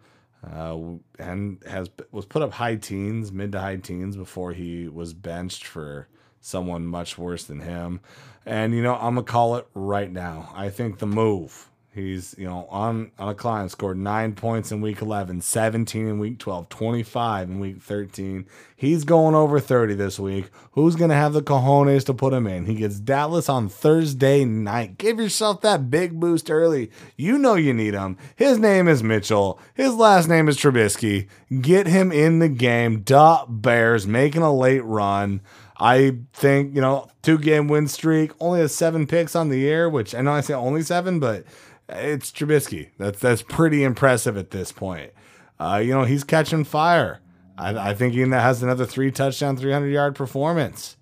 uh, 0.44 0.76
and 1.18 1.62
has 1.66 1.88
was 2.10 2.26
put 2.26 2.42
up 2.42 2.52
high 2.52 2.76
teens, 2.76 3.32
mid 3.32 3.52
to 3.52 3.60
high 3.60 3.76
teens 3.76 4.16
before 4.16 4.52
he 4.52 4.88
was 4.88 5.14
benched 5.14 5.66
for 5.66 6.08
someone 6.40 6.86
much 6.86 7.16
worse 7.16 7.44
than 7.44 7.60
him. 7.60 8.00
And 8.44 8.74
you 8.74 8.82
know, 8.82 8.94
I'm 8.94 9.14
gonna 9.14 9.22
call 9.22 9.56
it 9.56 9.66
right 9.74 10.10
now. 10.10 10.52
I 10.54 10.68
think 10.68 10.98
the 10.98 11.06
move 11.06 11.70
He's, 11.94 12.34
you 12.38 12.46
know, 12.46 12.66
on, 12.70 13.12
on 13.18 13.28
a 13.28 13.34
climb, 13.34 13.68
scored 13.68 13.98
nine 13.98 14.34
points 14.34 14.72
in 14.72 14.80
week 14.80 15.02
11, 15.02 15.42
17 15.42 16.08
in 16.08 16.18
week 16.18 16.38
12, 16.38 16.70
25 16.70 17.50
in 17.50 17.60
week 17.60 17.82
13. 17.82 18.46
He's 18.74 19.04
going 19.04 19.34
over 19.34 19.60
30 19.60 19.94
this 19.94 20.18
week. 20.18 20.48
Who's 20.70 20.96
going 20.96 21.10
to 21.10 21.16
have 21.16 21.34
the 21.34 21.42
cojones 21.42 22.06
to 22.06 22.14
put 22.14 22.32
him 22.32 22.46
in? 22.46 22.64
He 22.64 22.76
gets 22.76 22.98
Dallas 22.98 23.50
on 23.50 23.68
Thursday 23.68 24.42
night. 24.46 24.96
Give 24.96 25.20
yourself 25.20 25.60
that 25.60 25.90
big 25.90 26.18
boost 26.18 26.50
early. 26.50 26.90
You 27.18 27.36
know 27.36 27.56
you 27.56 27.74
need 27.74 27.92
him. 27.92 28.16
His 28.36 28.58
name 28.58 28.88
is 28.88 29.02
Mitchell. 29.02 29.60
His 29.74 29.94
last 29.94 30.30
name 30.30 30.48
is 30.48 30.56
Trubisky. 30.56 31.28
Get 31.60 31.86
him 31.86 32.10
in 32.10 32.38
the 32.38 32.48
game. 32.48 33.02
Duh, 33.02 33.44
Bears 33.46 34.06
making 34.06 34.40
a 34.40 34.54
late 34.54 34.84
run. 34.84 35.42
I 35.76 36.18
think, 36.32 36.74
you 36.74 36.80
know, 36.80 37.08
two 37.22 37.38
game 37.38 37.68
win 37.68 37.88
streak, 37.88 38.32
only 38.40 38.60
has 38.60 38.74
seven 38.74 39.06
picks 39.06 39.36
on 39.36 39.48
the 39.48 39.58
year, 39.58 39.90
which 39.90 40.14
I 40.14 40.20
know 40.22 40.32
I 40.32 40.40
say 40.40 40.54
only 40.54 40.82
seven, 40.82 41.18
but 41.18 41.44
it's 41.92 42.32
Trubisky. 42.32 42.90
That's 42.98 43.18
that's 43.18 43.42
pretty 43.42 43.84
impressive 43.84 44.36
at 44.36 44.50
this 44.50 44.72
point. 44.72 45.12
Uh, 45.60 45.80
you 45.84 45.92
know, 45.92 46.04
he's 46.04 46.24
catching 46.24 46.64
fire. 46.64 47.20
I, 47.56 47.90
I 47.90 47.94
think 47.94 48.14
he 48.14 48.20
has 48.20 48.62
another 48.62 48.86
three 48.86 49.10
touchdown, 49.10 49.56
300 49.56 49.88
yard 49.88 50.14
performance. 50.14 50.96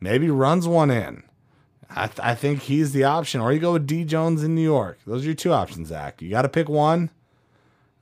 Maybe 0.00 0.30
runs 0.30 0.66
one 0.66 0.90
in. 0.90 1.24
I, 1.90 2.06
th- 2.06 2.20
I 2.20 2.34
think 2.34 2.62
he's 2.62 2.92
the 2.92 3.04
option. 3.04 3.40
Or 3.40 3.52
you 3.52 3.58
go 3.58 3.72
with 3.72 3.86
D 3.86 4.04
Jones 4.04 4.42
in 4.42 4.54
New 4.54 4.62
York. 4.62 4.98
Those 5.06 5.22
are 5.22 5.26
your 5.26 5.34
two 5.34 5.52
options, 5.52 5.88
Zach. 5.88 6.22
You 6.22 6.30
got 6.30 6.42
to 6.42 6.48
pick 6.48 6.68
one. 6.68 7.10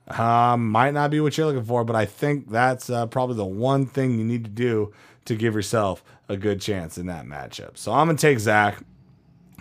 Um, 0.07 0.69
might 0.69 0.93
not 0.93 1.11
be 1.11 1.19
what 1.19 1.37
you're 1.37 1.47
looking 1.47 1.65
for, 1.65 1.83
but 1.83 1.95
I 1.95 2.05
think 2.05 2.49
that's 2.49 2.89
uh, 2.89 3.05
probably 3.07 3.35
the 3.35 3.45
one 3.45 3.85
thing 3.85 4.17
you 4.17 4.25
need 4.25 4.43
to 4.43 4.49
do 4.49 4.93
to 5.25 5.35
give 5.35 5.53
yourself 5.53 6.03
a 6.27 6.37
good 6.37 6.61
chance 6.61 6.97
in 6.97 7.07
that 7.07 7.25
matchup. 7.25 7.77
So 7.77 7.91
I'm 7.91 8.07
gonna 8.07 8.17
take 8.17 8.39
Zach 8.39 8.83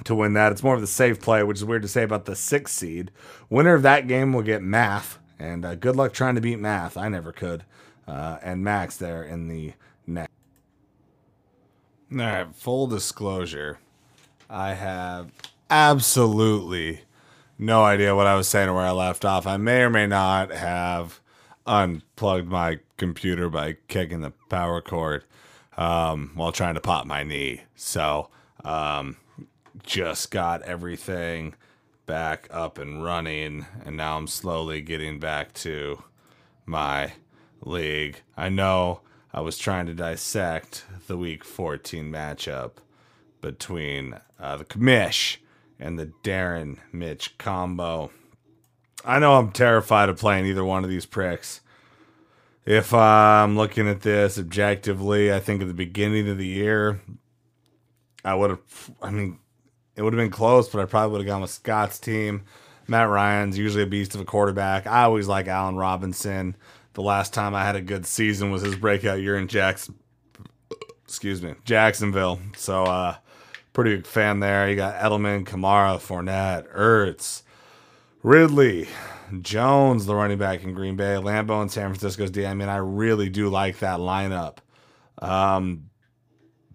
to 0.05 0.15
win 0.15 0.33
that. 0.35 0.53
It's 0.53 0.63
more 0.63 0.75
of 0.75 0.81
the 0.81 0.87
safe 0.87 1.21
play, 1.21 1.43
which 1.43 1.59
is 1.59 1.65
weird 1.65 1.83
to 1.83 1.89
say 1.89 2.03
about 2.03 2.25
the 2.25 2.37
sixth 2.37 2.75
seed. 2.75 3.11
Winner 3.51 3.75
of 3.75 3.83
that 3.83 4.07
game 4.07 4.33
will 4.33 4.43
get 4.43 4.63
math, 4.63 5.19
and 5.39 5.65
uh, 5.65 5.75
good 5.75 5.97
luck 5.97 6.13
trying 6.13 6.35
to 6.35 6.41
beat 6.41 6.59
math. 6.59 6.97
I 6.97 7.09
never 7.09 7.33
could. 7.33 7.65
Uh, 8.07 8.39
and 8.43 8.65
Max 8.65 8.97
there 8.97 9.23
in 9.23 9.49
the 9.49 9.75
next. 10.07 10.33
All 12.11 12.19
right, 12.19 12.55
full 12.55 12.87
disclosure. 12.87 13.79
I 14.49 14.73
have 14.73 15.31
absolutely 15.69 17.03
no 17.59 17.85
idea 17.85 18.15
what 18.17 18.27
I 18.27 18.35
was 18.35 18.49
saying 18.49 18.69
or 18.69 18.75
where 18.75 18.87
I 18.87 18.93
left 18.93 19.25
off. 19.25 19.47
I 19.47 19.59
may 19.59 19.83
or 19.83 19.91
may 19.91 20.07
not 20.07 20.51
have 20.51 21.21
unplugged 21.67 22.49
my 22.49 22.79
computer 22.97 23.51
by 23.51 23.77
kicking 23.89 24.23
the 24.23 24.33
power 24.49 24.81
cord 24.81 25.25
um, 25.77 26.33
while 26.35 26.53
trying 26.53 26.75
to 26.75 26.81
pop 26.81 27.07
my 27.07 27.23
knee. 27.23 27.63
So, 27.77 28.31
um, 28.65 29.17
just 29.83 30.31
got 30.31 30.63
everything 30.63 31.55
back 32.07 32.49
up 32.51 32.79
and 32.79 33.05
running, 33.05 33.67
and 33.85 33.97
now 33.97 34.17
I'm 34.17 34.27
slowly 34.27 34.81
getting 34.81 35.19
back 35.19 35.53
to 35.55 36.03
my 36.65 37.13
league. 37.61 38.23
I 38.37 38.49
know 38.49 39.01
I 39.33 39.41
was 39.41 39.59
trying 39.59 39.87
to 39.87 39.95
dissect 39.95 40.85
the 41.07 41.17
week 41.17 41.45
14 41.45 42.11
matchup 42.11 42.73
between 43.41 44.19
uh, 44.41 44.57
the 44.57 44.65
Commish 44.65 45.37
and 45.79 45.99
the 45.99 46.13
Darren 46.25 46.79
Mitch 46.93 47.37
combo. 47.39 48.11
I 49.05 49.19
know 49.19 49.35
I'm 49.35 49.53
terrified 49.53 50.09
of 50.09 50.19
playing 50.19 50.47
either 50.47 50.65
one 50.65 50.85
of 50.85 50.91
these 50.91 51.07
pricks. 51.07 51.61
If 52.65 52.93
I'm 52.93 53.57
looking 53.57 53.89
at 53.89 54.03
this 54.03 54.39
objectively, 54.39 55.33
I 55.33 55.41
think 55.41 55.63
at 55.63 55.69
the 55.69 55.75
beginning 55.75 56.29
of 56.29 56.37
the 56.37 56.47
year, 56.47 57.01
I 58.25 58.35
would 58.35 58.51
have, 58.51 58.91
I 59.01 59.11
mean, 59.11 59.39
it 59.99 60.03
would 60.03 60.13
have 60.13 60.19
been 60.19 60.31
close, 60.31 60.69
but 60.69 60.81
I 60.81 60.85
probably 60.85 61.11
would 61.11 61.21
have 61.23 61.27
gone 61.27 61.43
with 61.43 61.51
Scott's 61.51 61.99
team. 61.99 62.45
Matt 62.87 63.09
Ryan's 63.09 63.59
usually 63.59 63.83
a 63.83 63.87
beast 63.87 64.15
of 64.15 64.21
a 64.21 64.25
quarterback. 64.25 64.87
I 64.87 65.03
always 65.03 65.27
like 65.27 65.49
Allen 65.49 65.77
Robinson. 65.77 66.57
The 66.93 67.03
last 67.03 67.35
time 67.35 67.53
I 67.53 67.65
had 67.65 67.75
a 67.75 67.81
good 67.81 68.07
season 68.07 68.53
was 68.53 68.63
his 68.63 68.77
breakout 68.77 69.21
year 69.21 69.37
in 69.37 69.49
Jackson. 69.49 69.97
Excuse 71.03 71.43
me, 71.43 71.55
Jacksonville. 71.65 72.39
So, 72.57 72.85
uh, 72.85 73.17
pretty 73.73 73.97
big 73.97 74.07
fan 74.07 74.39
there. 74.39 74.71
You 74.71 74.77
got 74.77 74.95
Edelman, 75.01 75.45
Kamara, 75.45 75.99
Fournette, 75.99 76.73
Ertz, 76.77 77.43
Ridley, 78.23 78.89
Jones, 79.43 80.07
the 80.07 80.15
running 80.15 80.39
back 80.39 80.63
in 80.63 80.75
Green 80.75 80.95
Bay, 80.95 81.17
Lambeau 81.17 81.61
in 81.61 81.69
San 81.69 81.89
Francisco's 81.89 82.31
D. 82.31 82.47
I 82.47 82.55
mean, 82.55 82.69
I 82.69 82.77
really 82.77 83.29
do 83.29 83.49
like 83.49 83.81
that 83.81 83.99
lineup. 83.99 84.59
Um, 85.21 85.88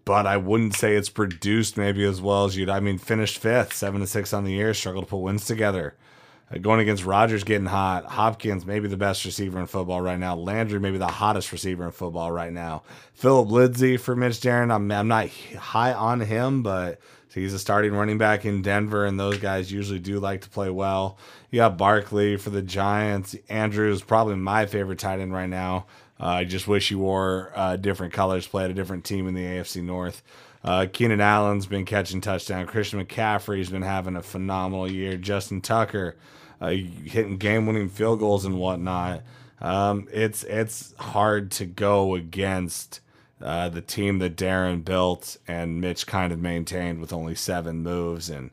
but 0.05 0.27
I 0.27 0.37
wouldn't 0.37 0.75
say 0.75 0.95
it's 0.95 1.09
produced 1.09 1.77
maybe 1.77 2.03
as 2.03 2.21
well 2.21 2.45
as 2.45 2.57
you'd. 2.57 2.69
I 2.69 2.79
mean, 2.79 2.97
finished 2.97 3.37
fifth, 3.37 3.73
seven 3.73 4.01
to 4.01 4.07
six 4.07 4.33
on 4.33 4.43
the 4.43 4.51
year, 4.51 4.73
struggled 4.73 5.05
to 5.05 5.09
put 5.09 5.17
wins 5.17 5.45
together. 5.45 5.95
Uh, 6.51 6.57
going 6.57 6.79
against 6.79 7.05
Rodgers, 7.05 7.43
getting 7.43 7.67
hot. 7.67 8.05
Hopkins, 8.05 8.65
maybe 8.65 8.87
the 8.87 8.97
best 8.97 9.23
receiver 9.25 9.59
in 9.59 9.67
football 9.67 10.01
right 10.01 10.19
now. 10.19 10.35
Landry, 10.35 10.79
maybe 10.79 10.97
the 10.97 11.07
hottest 11.07 11.51
receiver 11.51 11.85
in 11.85 11.91
football 11.91 12.31
right 12.31 12.51
now. 12.51 12.83
Phillip 13.13 13.49
Lindsay 13.49 13.97
for 13.97 14.15
Mitch 14.15 14.39
Darren. 14.39 14.73
I'm, 14.73 14.91
I'm 14.91 15.07
not 15.07 15.29
high 15.29 15.93
on 15.93 16.19
him, 16.19 16.63
but 16.63 16.99
he's 17.33 17.53
a 17.53 17.59
starting 17.59 17.93
running 17.93 18.17
back 18.17 18.45
in 18.45 18.61
Denver, 18.61 19.05
and 19.05 19.19
those 19.19 19.37
guys 19.37 19.71
usually 19.71 19.99
do 19.99 20.19
like 20.19 20.41
to 20.41 20.49
play 20.49 20.69
well. 20.69 21.17
You 21.49 21.57
got 21.57 21.77
Barkley 21.77 22.37
for 22.37 22.49
the 22.49 22.61
Giants. 22.61 23.35
Andrews 23.47 24.01
probably 24.01 24.35
my 24.35 24.65
favorite 24.65 24.99
tight 24.99 25.19
end 25.19 25.33
right 25.33 25.49
now. 25.49 25.85
Uh, 26.23 26.27
I 26.27 26.43
just 26.45 26.69
wish 26.69 26.87
he 26.87 26.95
wore 26.95 27.51
uh, 27.53 27.75
different 27.75 28.13
colors, 28.13 28.47
played 28.47 28.71
a 28.71 28.73
different 28.73 29.03
team 29.03 29.27
in 29.27 29.33
the 29.33 29.43
AFC 29.43 29.83
North. 29.83 30.23
Uh, 30.63 30.85
Keenan 30.91 31.19
Allen's 31.19 31.65
been 31.65 31.83
catching 31.83 32.21
touchdown. 32.21 32.65
Christian 32.65 33.03
McCaffrey's 33.03 33.69
been 33.69 33.81
having 33.81 34.15
a 34.15 34.21
phenomenal 34.21 34.89
year. 34.89 35.17
Justin 35.17 35.59
Tucker 35.59 36.15
uh, 36.61 36.69
hitting 36.69 37.37
game-winning 37.37 37.89
field 37.89 38.19
goals 38.19 38.45
and 38.45 38.57
whatnot. 38.57 39.21
Um, 39.59 40.07
it's 40.13 40.43
it's 40.43 40.93
hard 40.97 41.51
to 41.51 41.65
go 41.65 42.15
against 42.15 43.01
uh, 43.41 43.67
the 43.67 43.81
team 43.81 44.19
that 44.19 44.37
Darren 44.37 44.85
built 44.85 45.35
and 45.45 45.81
Mitch 45.81 46.07
kind 46.07 46.31
of 46.31 46.39
maintained 46.39 47.01
with 47.01 47.11
only 47.11 47.35
seven 47.35 47.83
moves, 47.83 48.29
and 48.29 48.51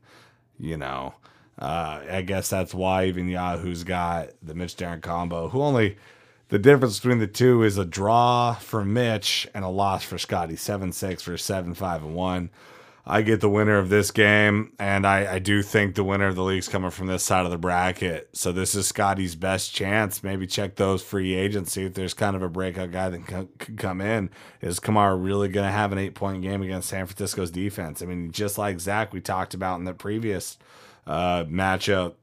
you 0.59 0.77
know, 0.77 1.15
uh, 1.57 2.01
I 2.11 2.23
guess 2.23 2.51
that's 2.51 2.75
why 2.75 3.05
even 3.05 3.29
Yahoo's 3.29 3.85
got 3.85 4.31
the 4.43 4.55
Mitch 4.55 4.75
Darren 4.75 5.01
combo, 5.01 5.49
who 5.49 5.63
only 5.63 5.97
the 6.51 6.59
difference 6.59 6.99
between 6.99 7.19
the 7.19 7.27
two 7.27 7.63
is 7.63 7.79
a 7.79 7.85
draw 7.85 8.55
for 8.55 8.85
Mitch 8.85 9.49
and 9.55 9.65
a 9.65 9.69
loss 9.69 10.05
for 10.05 10.19
Scotty, 10.19 10.57
seven 10.57 10.93
six 10.93 11.23
for 11.23 11.37
seven 11.37 11.75
five 11.75 12.05
and 12.05 12.15
one. 12.15 12.51
I 13.07 13.23
get 13.23 13.41
the 13.41 13.49
winner 13.49 13.79
of 13.79 13.89
this 13.89 14.11
game, 14.11 14.73
and 14.79 15.07
I, 15.07 15.35
I 15.35 15.39
do 15.39 15.63
think 15.63 15.95
the 15.95 16.05
winner 16.05 16.29
of 16.29 16.37
the 16.37 16.45
league's 16.45 16.69
coming 16.69 16.91
from 16.91 17.07
this 17.07 17.25
side 17.25 17.45
of 17.45 17.51
the 17.51 17.59
bracket. 17.59 18.29
So 18.35 18.53
this 18.53 18.75
is 18.75 18.87
Scotty's 18.87 19.35
best 19.35 19.75
chance. 19.75 20.23
Maybe 20.23 20.47
check 20.47 20.77
those 20.77 21.03
free 21.03 21.35
agents, 21.35 21.73
see 21.73 21.87
if 21.87 21.95
there's 21.95 22.15
kind 22.15 22.37
of 22.37 22.43
a 22.43 22.49
breakout 22.49 22.93
guy 22.93 23.09
that 23.09 23.27
could 23.27 23.79
come 23.79 24.01
in. 24.01 24.31
Is 24.61 24.79
Kamara 24.79 25.21
really 25.21 25.49
going 25.49 25.67
to 25.67 25.73
have 25.73 25.93
an 25.93 25.99
eight 25.99 26.15
point 26.15 26.43
game 26.43 26.63
against 26.63 26.91
San 26.91 27.07
Francisco's 27.07 27.51
defense? 27.51 28.03
I 28.03 28.07
mean, 28.07 28.33
just 28.33 28.59
like 28.59 28.79
Zach, 28.79 29.13
we 29.13 29.21
talked 29.21 29.55
about 29.55 29.79
in 29.79 29.85
the 29.87 29.95
previous 29.95 30.59
uh, 31.07 31.45
matchup. 31.45 32.15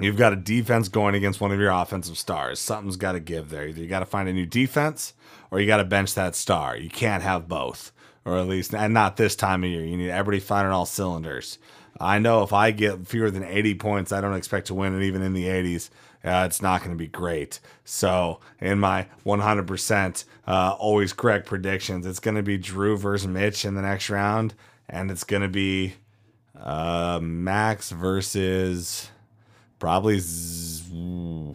You've 0.00 0.16
got 0.16 0.32
a 0.32 0.36
defense 0.36 0.88
going 0.88 1.14
against 1.14 1.40
one 1.40 1.50
of 1.52 1.58
your 1.58 1.70
offensive 1.70 2.18
stars. 2.18 2.60
Something's 2.60 2.96
got 2.96 3.12
to 3.12 3.20
give 3.20 3.50
there. 3.50 3.66
Either 3.66 3.80
you 3.80 3.88
got 3.88 4.00
to 4.00 4.06
find 4.06 4.28
a 4.28 4.32
new 4.32 4.46
defense 4.46 5.14
or 5.50 5.60
you 5.60 5.66
got 5.66 5.78
to 5.78 5.84
bench 5.84 6.14
that 6.14 6.36
star. 6.36 6.76
You 6.76 6.88
can't 6.88 7.22
have 7.22 7.48
both 7.48 7.92
or 8.28 8.36
at 8.36 8.46
least 8.46 8.74
and 8.74 8.92
not 8.92 9.16
this 9.16 9.34
time 9.34 9.64
of 9.64 9.70
year. 9.70 9.84
You 9.84 9.96
need 9.96 10.10
everybody 10.10 10.40
firing 10.40 10.72
all 10.72 10.86
cylinders. 10.86 11.58
I 12.00 12.18
know 12.18 12.42
if 12.42 12.52
I 12.52 12.70
get 12.70 13.06
fewer 13.06 13.30
than 13.30 13.42
80 13.42 13.74
points, 13.74 14.12
I 14.12 14.20
don't 14.20 14.34
expect 14.34 14.68
to 14.68 14.74
win, 14.74 14.92
and 14.92 15.02
even 15.02 15.22
in 15.22 15.32
the 15.32 15.46
80s, 15.46 15.90
uh, 16.24 16.44
it's 16.46 16.62
not 16.62 16.80
going 16.80 16.92
to 16.92 16.96
be 16.96 17.08
great. 17.08 17.58
So, 17.84 18.38
in 18.60 18.78
my 18.78 19.06
100% 19.26 20.24
uh, 20.46 20.76
always 20.78 21.12
correct 21.12 21.46
predictions, 21.46 22.06
it's 22.06 22.20
going 22.20 22.36
to 22.36 22.42
be 22.42 22.56
Drew 22.56 22.96
versus 22.96 23.26
Mitch 23.26 23.64
in 23.64 23.74
the 23.74 23.82
next 23.82 24.10
round, 24.10 24.54
and 24.88 25.10
it's 25.10 25.24
going 25.24 25.42
to 25.42 25.48
be 25.48 25.94
uh, 26.56 27.18
Max 27.20 27.90
versus 27.90 29.10
probably 29.78 30.18
Z- 30.18 31.54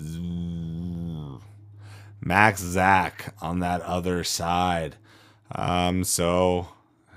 Z- 0.00 1.38
Max 2.20 2.60
Zach 2.60 3.34
on 3.42 3.60
that 3.60 3.80
other 3.82 4.24
side. 4.24 4.96
Um, 5.54 6.04
so 6.04 6.68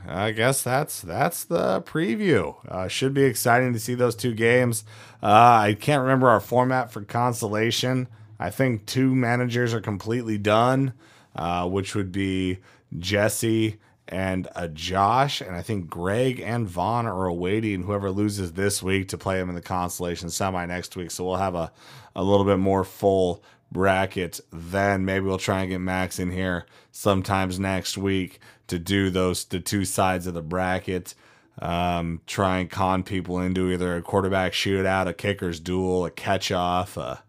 I 0.08 0.32
guess 0.32 0.62
that's 0.64 1.02
that's 1.02 1.44
the 1.44 1.82
preview. 1.82 2.56
Uh, 2.68 2.88
should 2.88 3.14
be 3.14 3.24
exciting 3.24 3.74
to 3.74 3.80
see 3.80 3.96
those 3.96 4.16
two 4.16 4.34
games. 4.34 4.84
Uh, 5.24 5.28
I 5.62 5.78
can't 5.80 6.02
remember 6.02 6.30
our 6.30 6.40
format 6.40 6.92
for 6.92 7.02
consolation. 7.02 8.08
I 8.40 8.50
think 8.50 8.86
two 8.86 9.16
managers 9.16 9.74
are 9.74 9.82
completely 9.82 10.38
done, 10.38 10.94
uh, 11.36 11.68
which 11.68 11.96
would 11.96 12.12
be 12.12 12.60
Jesse 12.98 13.78
and 14.10 14.48
a 14.56 14.68
Josh, 14.68 15.42
and 15.42 15.56
I 15.56 15.62
think 15.62 15.90
Greg 15.90 16.40
and 16.40 16.68
Vaughn 16.68 17.06
are 17.06 17.26
awaiting 17.26 17.84
whoever 17.84 18.12
loses 18.12 18.54
this 18.54 18.82
week 18.82 19.10
to 19.10 19.18
play 19.18 19.38
them 19.38 19.50
in 19.50 19.56
the 19.56 19.62
consolation 19.62 20.30
semi 20.30 20.66
next 20.66 20.96
week. 20.96 21.12
So 21.12 21.26
we'll 21.26 21.36
have 21.36 21.56
a, 21.56 21.72
a 22.16 22.24
little 22.24 22.46
bit 22.46 22.60
more 22.60 22.84
full 22.84 23.44
bracket, 23.72 24.40
then 24.52 25.06
maybe 25.06 25.26
we'll 25.26 25.38
try 25.38 25.62
and 25.62 25.70
get 25.70 25.80
Max 25.80 26.20
in 26.20 26.32
here 26.32 26.66
sometimes 26.92 27.60
next 27.60 27.98
week 27.98 28.40
to 28.68 28.80
do 28.80 29.10
those 29.10 29.46
the 29.46 29.60
two 29.60 29.86
sides 29.86 30.28
of 30.28 30.34
the 30.34 30.42
bracket. 30.42 31.14
Um, 31.60 32.22
try 32.28 32.60
and 32.60 32.70
con 32.70 33.02
people 33.04 33.40
into 33.40 33.72
either 33.72 33.96
a 33.96 34.02
quarterback 34.02 34.54
shootout, 34.54 35.08
a 35.08 35.14
kicker's 35.14 35.60
duel, 35.60 36.06
a 36.06 36.12
catch 36.12 36.52
off, 36.52 36.98
a, 36.98 37.24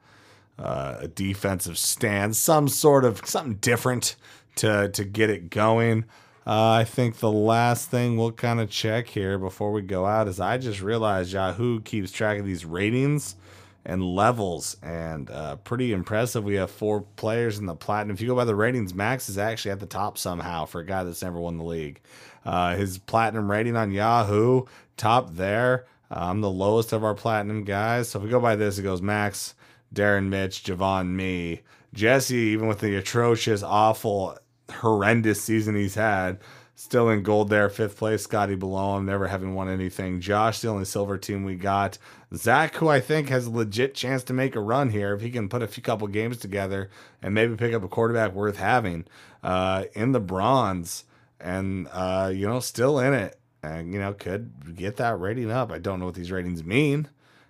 a 0.59 1.09
defensive 1.09 1.79
stand, 1.79 2.37
some 2.37 2.69
sort 2.69 3.05
of 3.05 3.23
something 3.25 3.55
different 3.55 4.17
to 4.57 4.91
to 4.91 5.05
get 5.05 5.31
it 5.31 5.51
going. 5.51 6.05
Uh, 6.49 6.71
I 6.71 6.85
think 6.85 7.19
the 7.19 7.31
last 7.31 7.91
thing 7.91 8.17
we'll 8.17 8.33
kind 8.33 8.59
of 8.59 8.71
check 8.71 9.07
here 9.07 9.37
before 9.37 9.71
we 9.71 9.83
go 9.83 10.07
out 10.07 10.29
is 10.29 10.41
I 10.41 10.57
just 10.57 10.81
realized 10.81 11.35
Yahoo 11.35 11.83
keeps 11.83 12.11
track 12.11 12.39
of 12.39 12.47
these 12.47 12.65
ratings 12.65 13.37
and 13.85 14.03
levels, 14.03 14.79
and 14.83 15.31
uh, 15.31 15.57
pretty 15.57 15.93
impressive. 15.93 16.45
We 16.45 16.55
have 16.55 16.71
four 16.71 17.03
players 17.03 17.59
in 17.59 17.67
the 17.67 17.75
platinum. 17.75 18.15
If 18.15 18.23
you 18.23 18.29
go 18.29 18.35
by 18.35 18.47
the 18.47 18.55
ratings, 18.55 18.95
Max 18.95 19.29
is 19.29 19.37
actually 19.37 19.73
at 19.73 19.81
the 19.81 19.87
top 19.87 20.17
somehow 20.17 20.65
for 20.65 20.81
a 20.81 20.87
guy 20.87 21.05
that's 21.05 21.23
never 21.23 21.39
won 21.39 21.59
the 21.59 21.65
league. 21.65 22.01
Uh, 22.47 22.77
his 22.77 22.97
platinum 22.97 23.51
rating 23.51 23.77
on 23.77 23.93
Yahoo, 23.93 24.63
top 24.97 25.35
there. 25.35 25.85
I'm 26.11 26.41
the 26.41 26.51
lowest 26.51 26.95
of 26.95 27.05
our 27.05 27.15
platinum 27.15 27.65
guys. 27.65 28.09
So 28.09 28.21
if 28.21 28.25
we 28.25 28.31
go 28.31 28.41
by 28.41 28.57
this, 28.57 28.79
it 28.79 28.85
goes 28.85 29.03
Max, 29.03 29.55
Darren, 29.95 30.29
Mitch, 30.29 30.65
Javon, 30.65 31.09
me, 31.09 31.61
Jesse. 31.93 32.37
Even 32.37 32.69
with 32.69 32.81
the 32.81 32.97
atrocious, 32.97 33.63
awful, 33.63 34.39
horrendous 34.71 35.43
season 35.43 35.75
he's 35.75 35.95
had, 35.95 36.39
still 36.75 37.09
in 37.09 37.23
gold 37.23 37.49
there, 37.49 37.69
fifth 37.69 37.97
place. 37.97 38.23
Scotty 38.23 38.55
below 38.55 38.97
him, 38.97 39.07
never 39.07 39.27
having 39.27 39.55
won 39.55 39.69
anything. 39.69 40.21
Josh, 40.21 40.61
the 40.61 40.69
only 40.69 40.85
silver 40.85 41.19
team 41.19 41.45
we 41.45 41.57
got. 41.57 41.99
Zach, 42.35 42.75
who 42.77 42.89
I 42.89 43.01
think 43.01 43.29
has 43.31 43.47
a 43.47 43.51
legit 43.51 43.95
chance 43.95 44.23
to 44.25 44.33
make 44.33 44.55
a 44.55 44.61
run 44.61 44.91
here 44.91 45.15
if 45.15 45.21
he 45.21 45.31
can 45.31 45.49
put 45.49 45.63
a 45.63 45.67
few 45.67 45.83
couple 45.83 46.07
games 46.09 46.39
together 46.39 46.91
and 47.23 47.35
maybe 47.35 47.57
pick 47.57 47.75
up 47.75 47.83
a 47.83 47.89
quarterback 47.89 48.33
worth 48.33 48.59
having 48.59 49.07
uh, 49.43 49.85
in 49.95 50.13
the 50.13 50.21
bronze 50.21 51.05
and, 51.41 51.89
uh, 51.93 52.31
you 52.33 52.47
know, 52.47 52.61
still 52.61 52.99
in 52.99 53.15
it 53.15 53.39
and, 53.63 53.93
you 53.93 53.99
know, 53.99 54.13
could 54.13 54.77
get 54.77 54.97
that 54.97 55.19
rating 55.19 55.51
up. 55.51 55.73
I 55.73 55.79
don't 55.79 56.01
know 56.01 56.07
what 56.07 56.15
these 56.15 56.31
ratings 56.31 56.63
mean. 56.63 57.09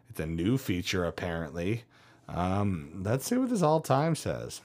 It's 0.08 0.20
a 0.20 0.26
new 0.26 0.58
feature, 0.58 1.04
apparently. 1.04 1.84
Um, 2.28 3.02
let's 3.04 3.26
see 3.26 3.36
what 3.36 3.50
this 3.50 3.62
all 3.62 3.80
time 3.80 4.14
says. 4.14 4.60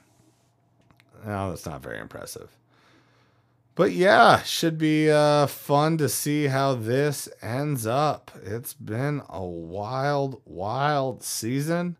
No, 1.26 1.50
that's 1.50 1.66
not 1.66 1.82
very 1.82 1.98
impressive. 1.98 2.50
But 3.76 3.92
yeah, 3.92 4.42
should 4.42 4.78
be 4.78 5.10
uh, 5.10 5.46
fun 5.46 5.98
to 5.98 6.08
see 6.08 6.46
how 6.46 6.74
this 6.74 7.28
ends 7.42 7.86
up. 7.86 8.30
It's 8.44 8.72
been 8.72 9.22
a 9.28 9.42
wild, 9.42 10.40
wild 10.44 11.24
season. 11.24 11.96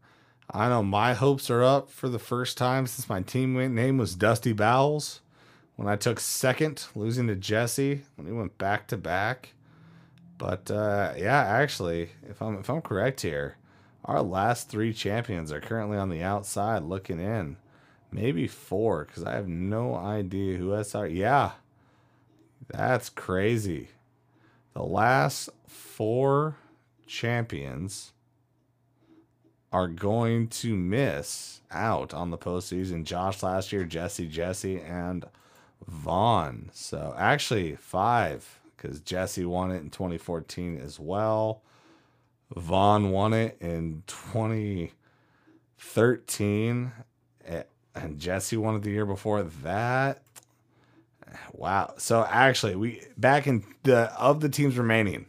I 0.51 0.69
know 0.69 0.85
my 0.85 1.15
hopes 1.15 1.51
are 1.51 1.65
up 1.65 1.91
for 1.91 2.09
the 2.09 2.19
first 2.21 2.57
time 2.57 2.87
since 2.87 3.09
my 3.09 3.23
team 3.23 3.75
name 3.75 3.99
was 3.99 4.15
Dusty 4.15 4.53
Bowels. 4.53 5.21
When 5.75 5.89
I 5.89 5.97
took 5.97 6.21
second, 6.21 6.87
losing 6.95 7.27
to 7.27 7.35
Jesse 7.35 8.03
when 8.15 8.29
he 8.29 8.33
went 8.33 8.57
back 8.57 8.87
to 8.89 8.97
back. 8.97 9.55
But 10.39 10.71
uh, 10.71 11.15
yeah, 11.17 11.41
actually, 11.41 12.11
if 12.29 12.41
I'm 12.41 12.59
if 12.59 12.71
I'm 12.71 12.83
correct 12.83 13.23
here, 13.23 13.57
our 14.05 14.23
last 14.23 14.69
three 14.69 14.93
champions 14.93 15.51
are 15.51 15.61
currently 15.61 15.99
on 15.99 16.11
the 16.11 16.23
outside 16.23 16.85
looking 16.85 17.19
in. 17.19 17.57
Maybe 18.15 18.47
four, 18.47 19.07
because 19.07 19.25
I 19.25 19.33
have 19.33 19.49
no 19.49 19.97
idea 19.97 20.57
who 20.57 20.73
SR. 20.73 21.09
Yeah, 21.09 21.51
that's 22.69 23.11
crazy. 23.11 23.89
The 24.73 24.85
last 24.85 25.49
four 25.67 26.55
champions 27.09 28.13
are 29.73 29.89
going 29.89 30.47
to 30.47 30.77
miss 30.77 31.61
out 31.73 32.15
on 32.15 32.31
the 32.31 32.39
postseason. 32.39 33.03
Josh 33.03 33.43
last 33.43 33.73
year, 33.73 33.83
Jesse, 33.83 34.29
Jesse, 34.29 34.81
and 34.81 35.25
Vaughn. 35.85 36.71
So 36.73 37.17
actually 37.19 37.75
five, 37.75 38.61
because 38.77 39.01
Jesse 39.01 39.45
won 39.45 39.73
it 39.73 39.83
in 39.83 39.91
2014 39.91 40.81
as 40.81 41.01
well. 41.01 41.63
Vaughn 42.55 43.11
won 43.11 43.33
it 43.33 43.57
in 43.61 44.05
2013, 44.07 46.93
eh, 47.47 47.63
and 47.95 48.19
Jesse 48.19 48.57
won 48.57 48.77
it 48.77 48.83
the 48.83 48.91
year 48.91 49.07
before 49.07 49.43
that. 49.63 50.23
Wow. 51.53 51.95
So 51.99 52.25
actually, 52.29 52.77
we 52.77 53.03
back 53.17 53.47
in 53.47 53.65
the 53.83 54.13
of 54.19 54.41
the 54.41 54.49
teams 54.49 54.77
remaining, 54.77 55.27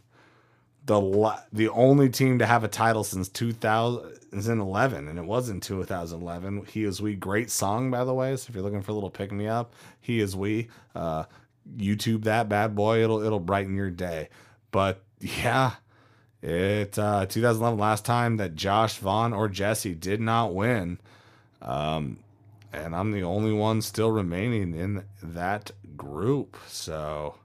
the 0.85 1.39
the 1.51 1.69
only 1.69 2.09
team 2.09 2.39
to 2.39 2.45
have 2.45 2.63
a 2.63 2.67
title 2.67 3.03
since 3.03 3.29
2011, 3.29 5.07
and 5.07 5.19
it 5.19 5.25
was 5.25 5.49
in 5.49 5.59
2011. 5.59 6.65
He 6.65 6.83
is 6.83 7.01
we. 7.01 7.15
Great 7.15 7.49
song, 7.49 7.91
by 7.91 8.03
the 8.03 8.13
way. 8.13 8.35
So 8.35 8.47
if 8.49 8.55
you're 8.55 8.63
looking 8.63 8.81
for 8.81 8.91
a 8.91 8.95
little 8.95 9.09
pick 9.09 9.31
me 9.31 9.47
up, 9.47 9.73
he 10.01 10.19
is 10.19 10.35
we. 10.35 10.69
Uh, 10.93 11.25
YouTube 11.77 12.23
that 12.25 12.49
bad 12.49 12.75
boy. 12.75 13.03
It'll 13.03 13.21
it'll 13.21 13.39
brighten 13.39 13.75
your 13.75 13.89
day. 13.89 14.29
But 14.71 15.01
yeah, 15.19 15.73
it 16.41 16.97
uh, 16.99 17.25
2011 17.25 17.79
last 17.79 18.05
time 18.05 18.37
that 18.37 18.55
Josh 18.55 18.97
Vaughn 18.97 19.33
or 19.33 19.47
Jesse 19.47 19.95
did 19.95 20.21
not 20.21 20.53
win. 20.53 20.99
Um, 21.61 22.19
and 22.75 22.95
I'm 22.95 23.11
the 23.11 23.23
only 23.23 23.53
one 23.53 23.81
still 23.81 24.11
remaining 24.11 24.73
in 24.75 25.05
that 25.21 25.71
group. 25.95 26.57
So 26.67 27.35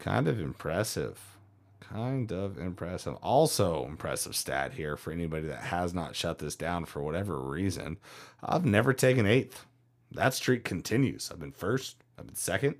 Kind 0.00 0.28
of 0.28 0.40
impressive. 0.40 1.36
Kind 1.78 2.32
of 2.32 2.58
impressive. 2.58 3.16
Also, 3.16 3.84
impressive 3.84 4.34
stat 4.34 4.72
here 4.72 4.96
for 4.96 5.12
anybody 5.12 5.46
that 5.48 5.60
has 5.64 5.92
not 5.92 6.16
shut 6.16 6.38
this 6.38 6.56
down 6.56 6.86
for 6.86 7.02
whatever 7.02 7.38
reason. 7.38 7.98
I've 8.42 8.64
never 8.64 8.94
taken 8.94 9.26
eighth. 9.26 9.66
That 10.10 10.32
streak 10.32 10.64
continues. 10.64 11.30
I've 11.30 11.38
been 11.38 11.52
first. 11.52 11.96
I've 12.18 12.26
been 12.26 12.34
second. 12.34 12.76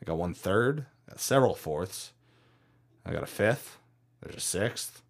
I 0.00 0.06
got 0.06 0.16
one 0.16 0.32
third. 0.32 0.86
Got 1.08 1.20
several 1.20 1.54
fourths. 1.54 2.12
I 3.04 3.12
got 3.12 3.22
a 3.22 3.26
fifth. 3.26 3.78
There's 4.22 4.36
a 4.36 4.40
sixth. 4.40 5.02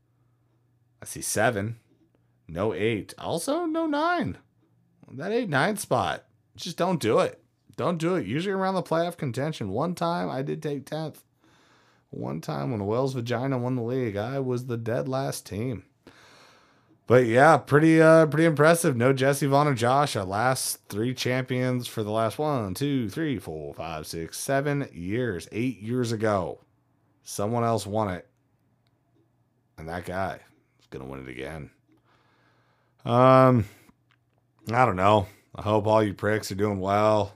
I 1.00 1.04
see 1.04 1.22
seven. 1.22 1.76
No 2.48 2.74
eight. 2.74 3.14
Also, 3.18 3.66
no 3.66 3.86
nine. 3.86 4.38
That 5.12 5.32
eight 5.32 5.48
nine 5.48 5.76
spot. 5.76 6.24
Just 6.56 6.76
don't 6.76 7.00
do 7.00 7.20
it. 7.20 7.40
Don't 7.76 7.98
do 7.98 8.14
it. 8.16 8.26
Usually 8.26 8.54
around 8.54 8.74
the 8.74 8.82
playoff 8.82 9.16
contention. 9.16 9.68
One 9.68 9.94
time 9.94 10.30
I 10.30 10.42
did 10.42 10.62
take 10.62 10.86
10th. 10.86 11.18
One 12.10 12.40
time 12.40 12.70
when 12.70 12.86
Wells 12.86 13.12
Vagina 13.12 13.58
won 13.58 13.76
the 13.76 13.82
league, 13.82 14.16
I 14.16 14.38
was 14.38 14.66
the 14.66 14.78
dead 14.78 15.08
last 15.08 15.44
team. 15.44 15.84
But 17.06 17.26
yeah, 17.26 17.56
pretty 17.56 18.02
uh 18.02 18.26
pretty 18.26 18.46
impressive. 18.46 18.96
No 18.96 19.12
Jesse 19.12 19.46
Vaughn 19.46 19.68
or 19.68 19.74
Josh. 19.74 20.16
Our 20.16 20.24
last 20.24 20.80
three 20.88 21.14
champions 21.14 21.86
for 21.86 22.02
the 22.02 22.10
last 22.10 22.38
one, 22.38 22.74
two, 22.74 23.08
three, 23.08 23.38
four, 23.38 23.74
five, 23.74 24.06
six, 24.06 24.38
seven 24.38 24.88
years. 24.92 25.46
Eight 25.52 25.80
years 25.80 26.10
ago. 26.10 26.60
Someone 27.22 27.62
else 27.64 27.86
won 27.86 28.08
it. 28.08 28.26
And 29.78 29.88
that 29.88 30.04
guy 30.04 30.40
is 30.80 30.86
gonna 30.90 31.04
win 31.04 31.20
it 31.20 31.30
again. 31.30 31.70
Um 33.04 33.66
I 34.72 34.84
don't 34.84 34.96
know. 34.96 35.26
I 35.54 35.62
hope 35.62 35.86
all 35.86 36.02
you 36.02 36.12
pricks 36.12 36.50
are 36.50 36.56
doing 36.56 36.80
well. 36.80 37.32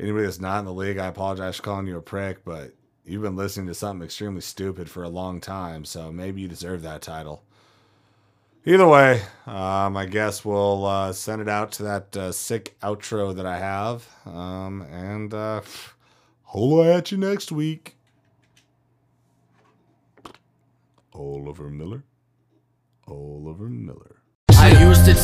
Anybody 0.00 0.24
that's 0.24 0.40
not 0.40 0.58
in 0.58 0.64
the 0.64 0.72
league, 0.72 0.98
I 0.98 1.06
apologize 1.06 1.56
for 1.56 1.62
calling 1.62 1.86
you 1.86 1.96
a 1.96 2.02
prick, 2.02 2.44
but 2.44 2.74
you've 3.04 3.22
been 3.22 3.36
listening 3.36 3.66
to 3.68 3.74
something 3.74 4.04
extremely 4.04 4.40
stupid 4.40 4.90
for 4.90 5.04
a 5.04 5.08
long 5.08 5.40
time, 5.40 5.84
so 5.84 6.12
maybe 6.12 6.42
you 6.42 6.48
deserve 6.48 6.82
that 6.82 7.02
title. 7.02 7.42
Either 8.64 8.86
way, 8.88 9.22
um, 9.46 9.96
I 9.96 10.06
guess 10.06 10.44
we'll 10.44 10.84
uh, 10.84 11.12
send 11.12 11.40
it 11.40 11.48
out 11.48 11.70
to 11.72 11.84
that 11.84 12.16
uh, 12.16 12.32
sick 12.32 12.76
outro 12.82 13.34
that 13.36 13.46
I 13.46 13.58
have, 13.58 14.08
um, 14.26 14.82
and 14.82 15.32
uh, 15.32 15.62
at 16.54 17.12
you 17.12 17.16
next 17.18 17.52
week. 17.52 17.96
Oliver 21.14 21.70
Miller. 21.70 22.02
Oliver 23.06 23.68
Miller. 23.68 24.15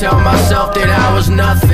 Tell 0.03 0.19
myself 0.19 0.75
that 0.75 0.91
I 0.91 1.15
was 1.15 1.31
nothing. 1.31 1.71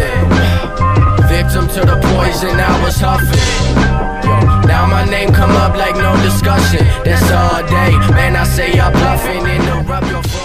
Victim 1.32 1.66
to 1.68 1.80
the 1.80 1.96
poison 2.12 2.60
I 2.60 2.84
was 2.84 3.00
huffing. 3.00 4.68
Now 4.68 4.84
my 4.84 5.08
name 5.08 5.32
come 5.32 5.52
up 5.52 5.74
like 5.74 5.96
no 5.96 6.14
discussion. 6.20 6.84
That's 7.06 7.24
all 7.32 7.66
day. 7.66 7.96
Man, 8.12 8.36
I 8.36 8.44
say 8.44 8.74
you're 8.74 8.90
bluffing. 8.90 9.46
Interrupt 9.46 10.08
your. 10.08 10.38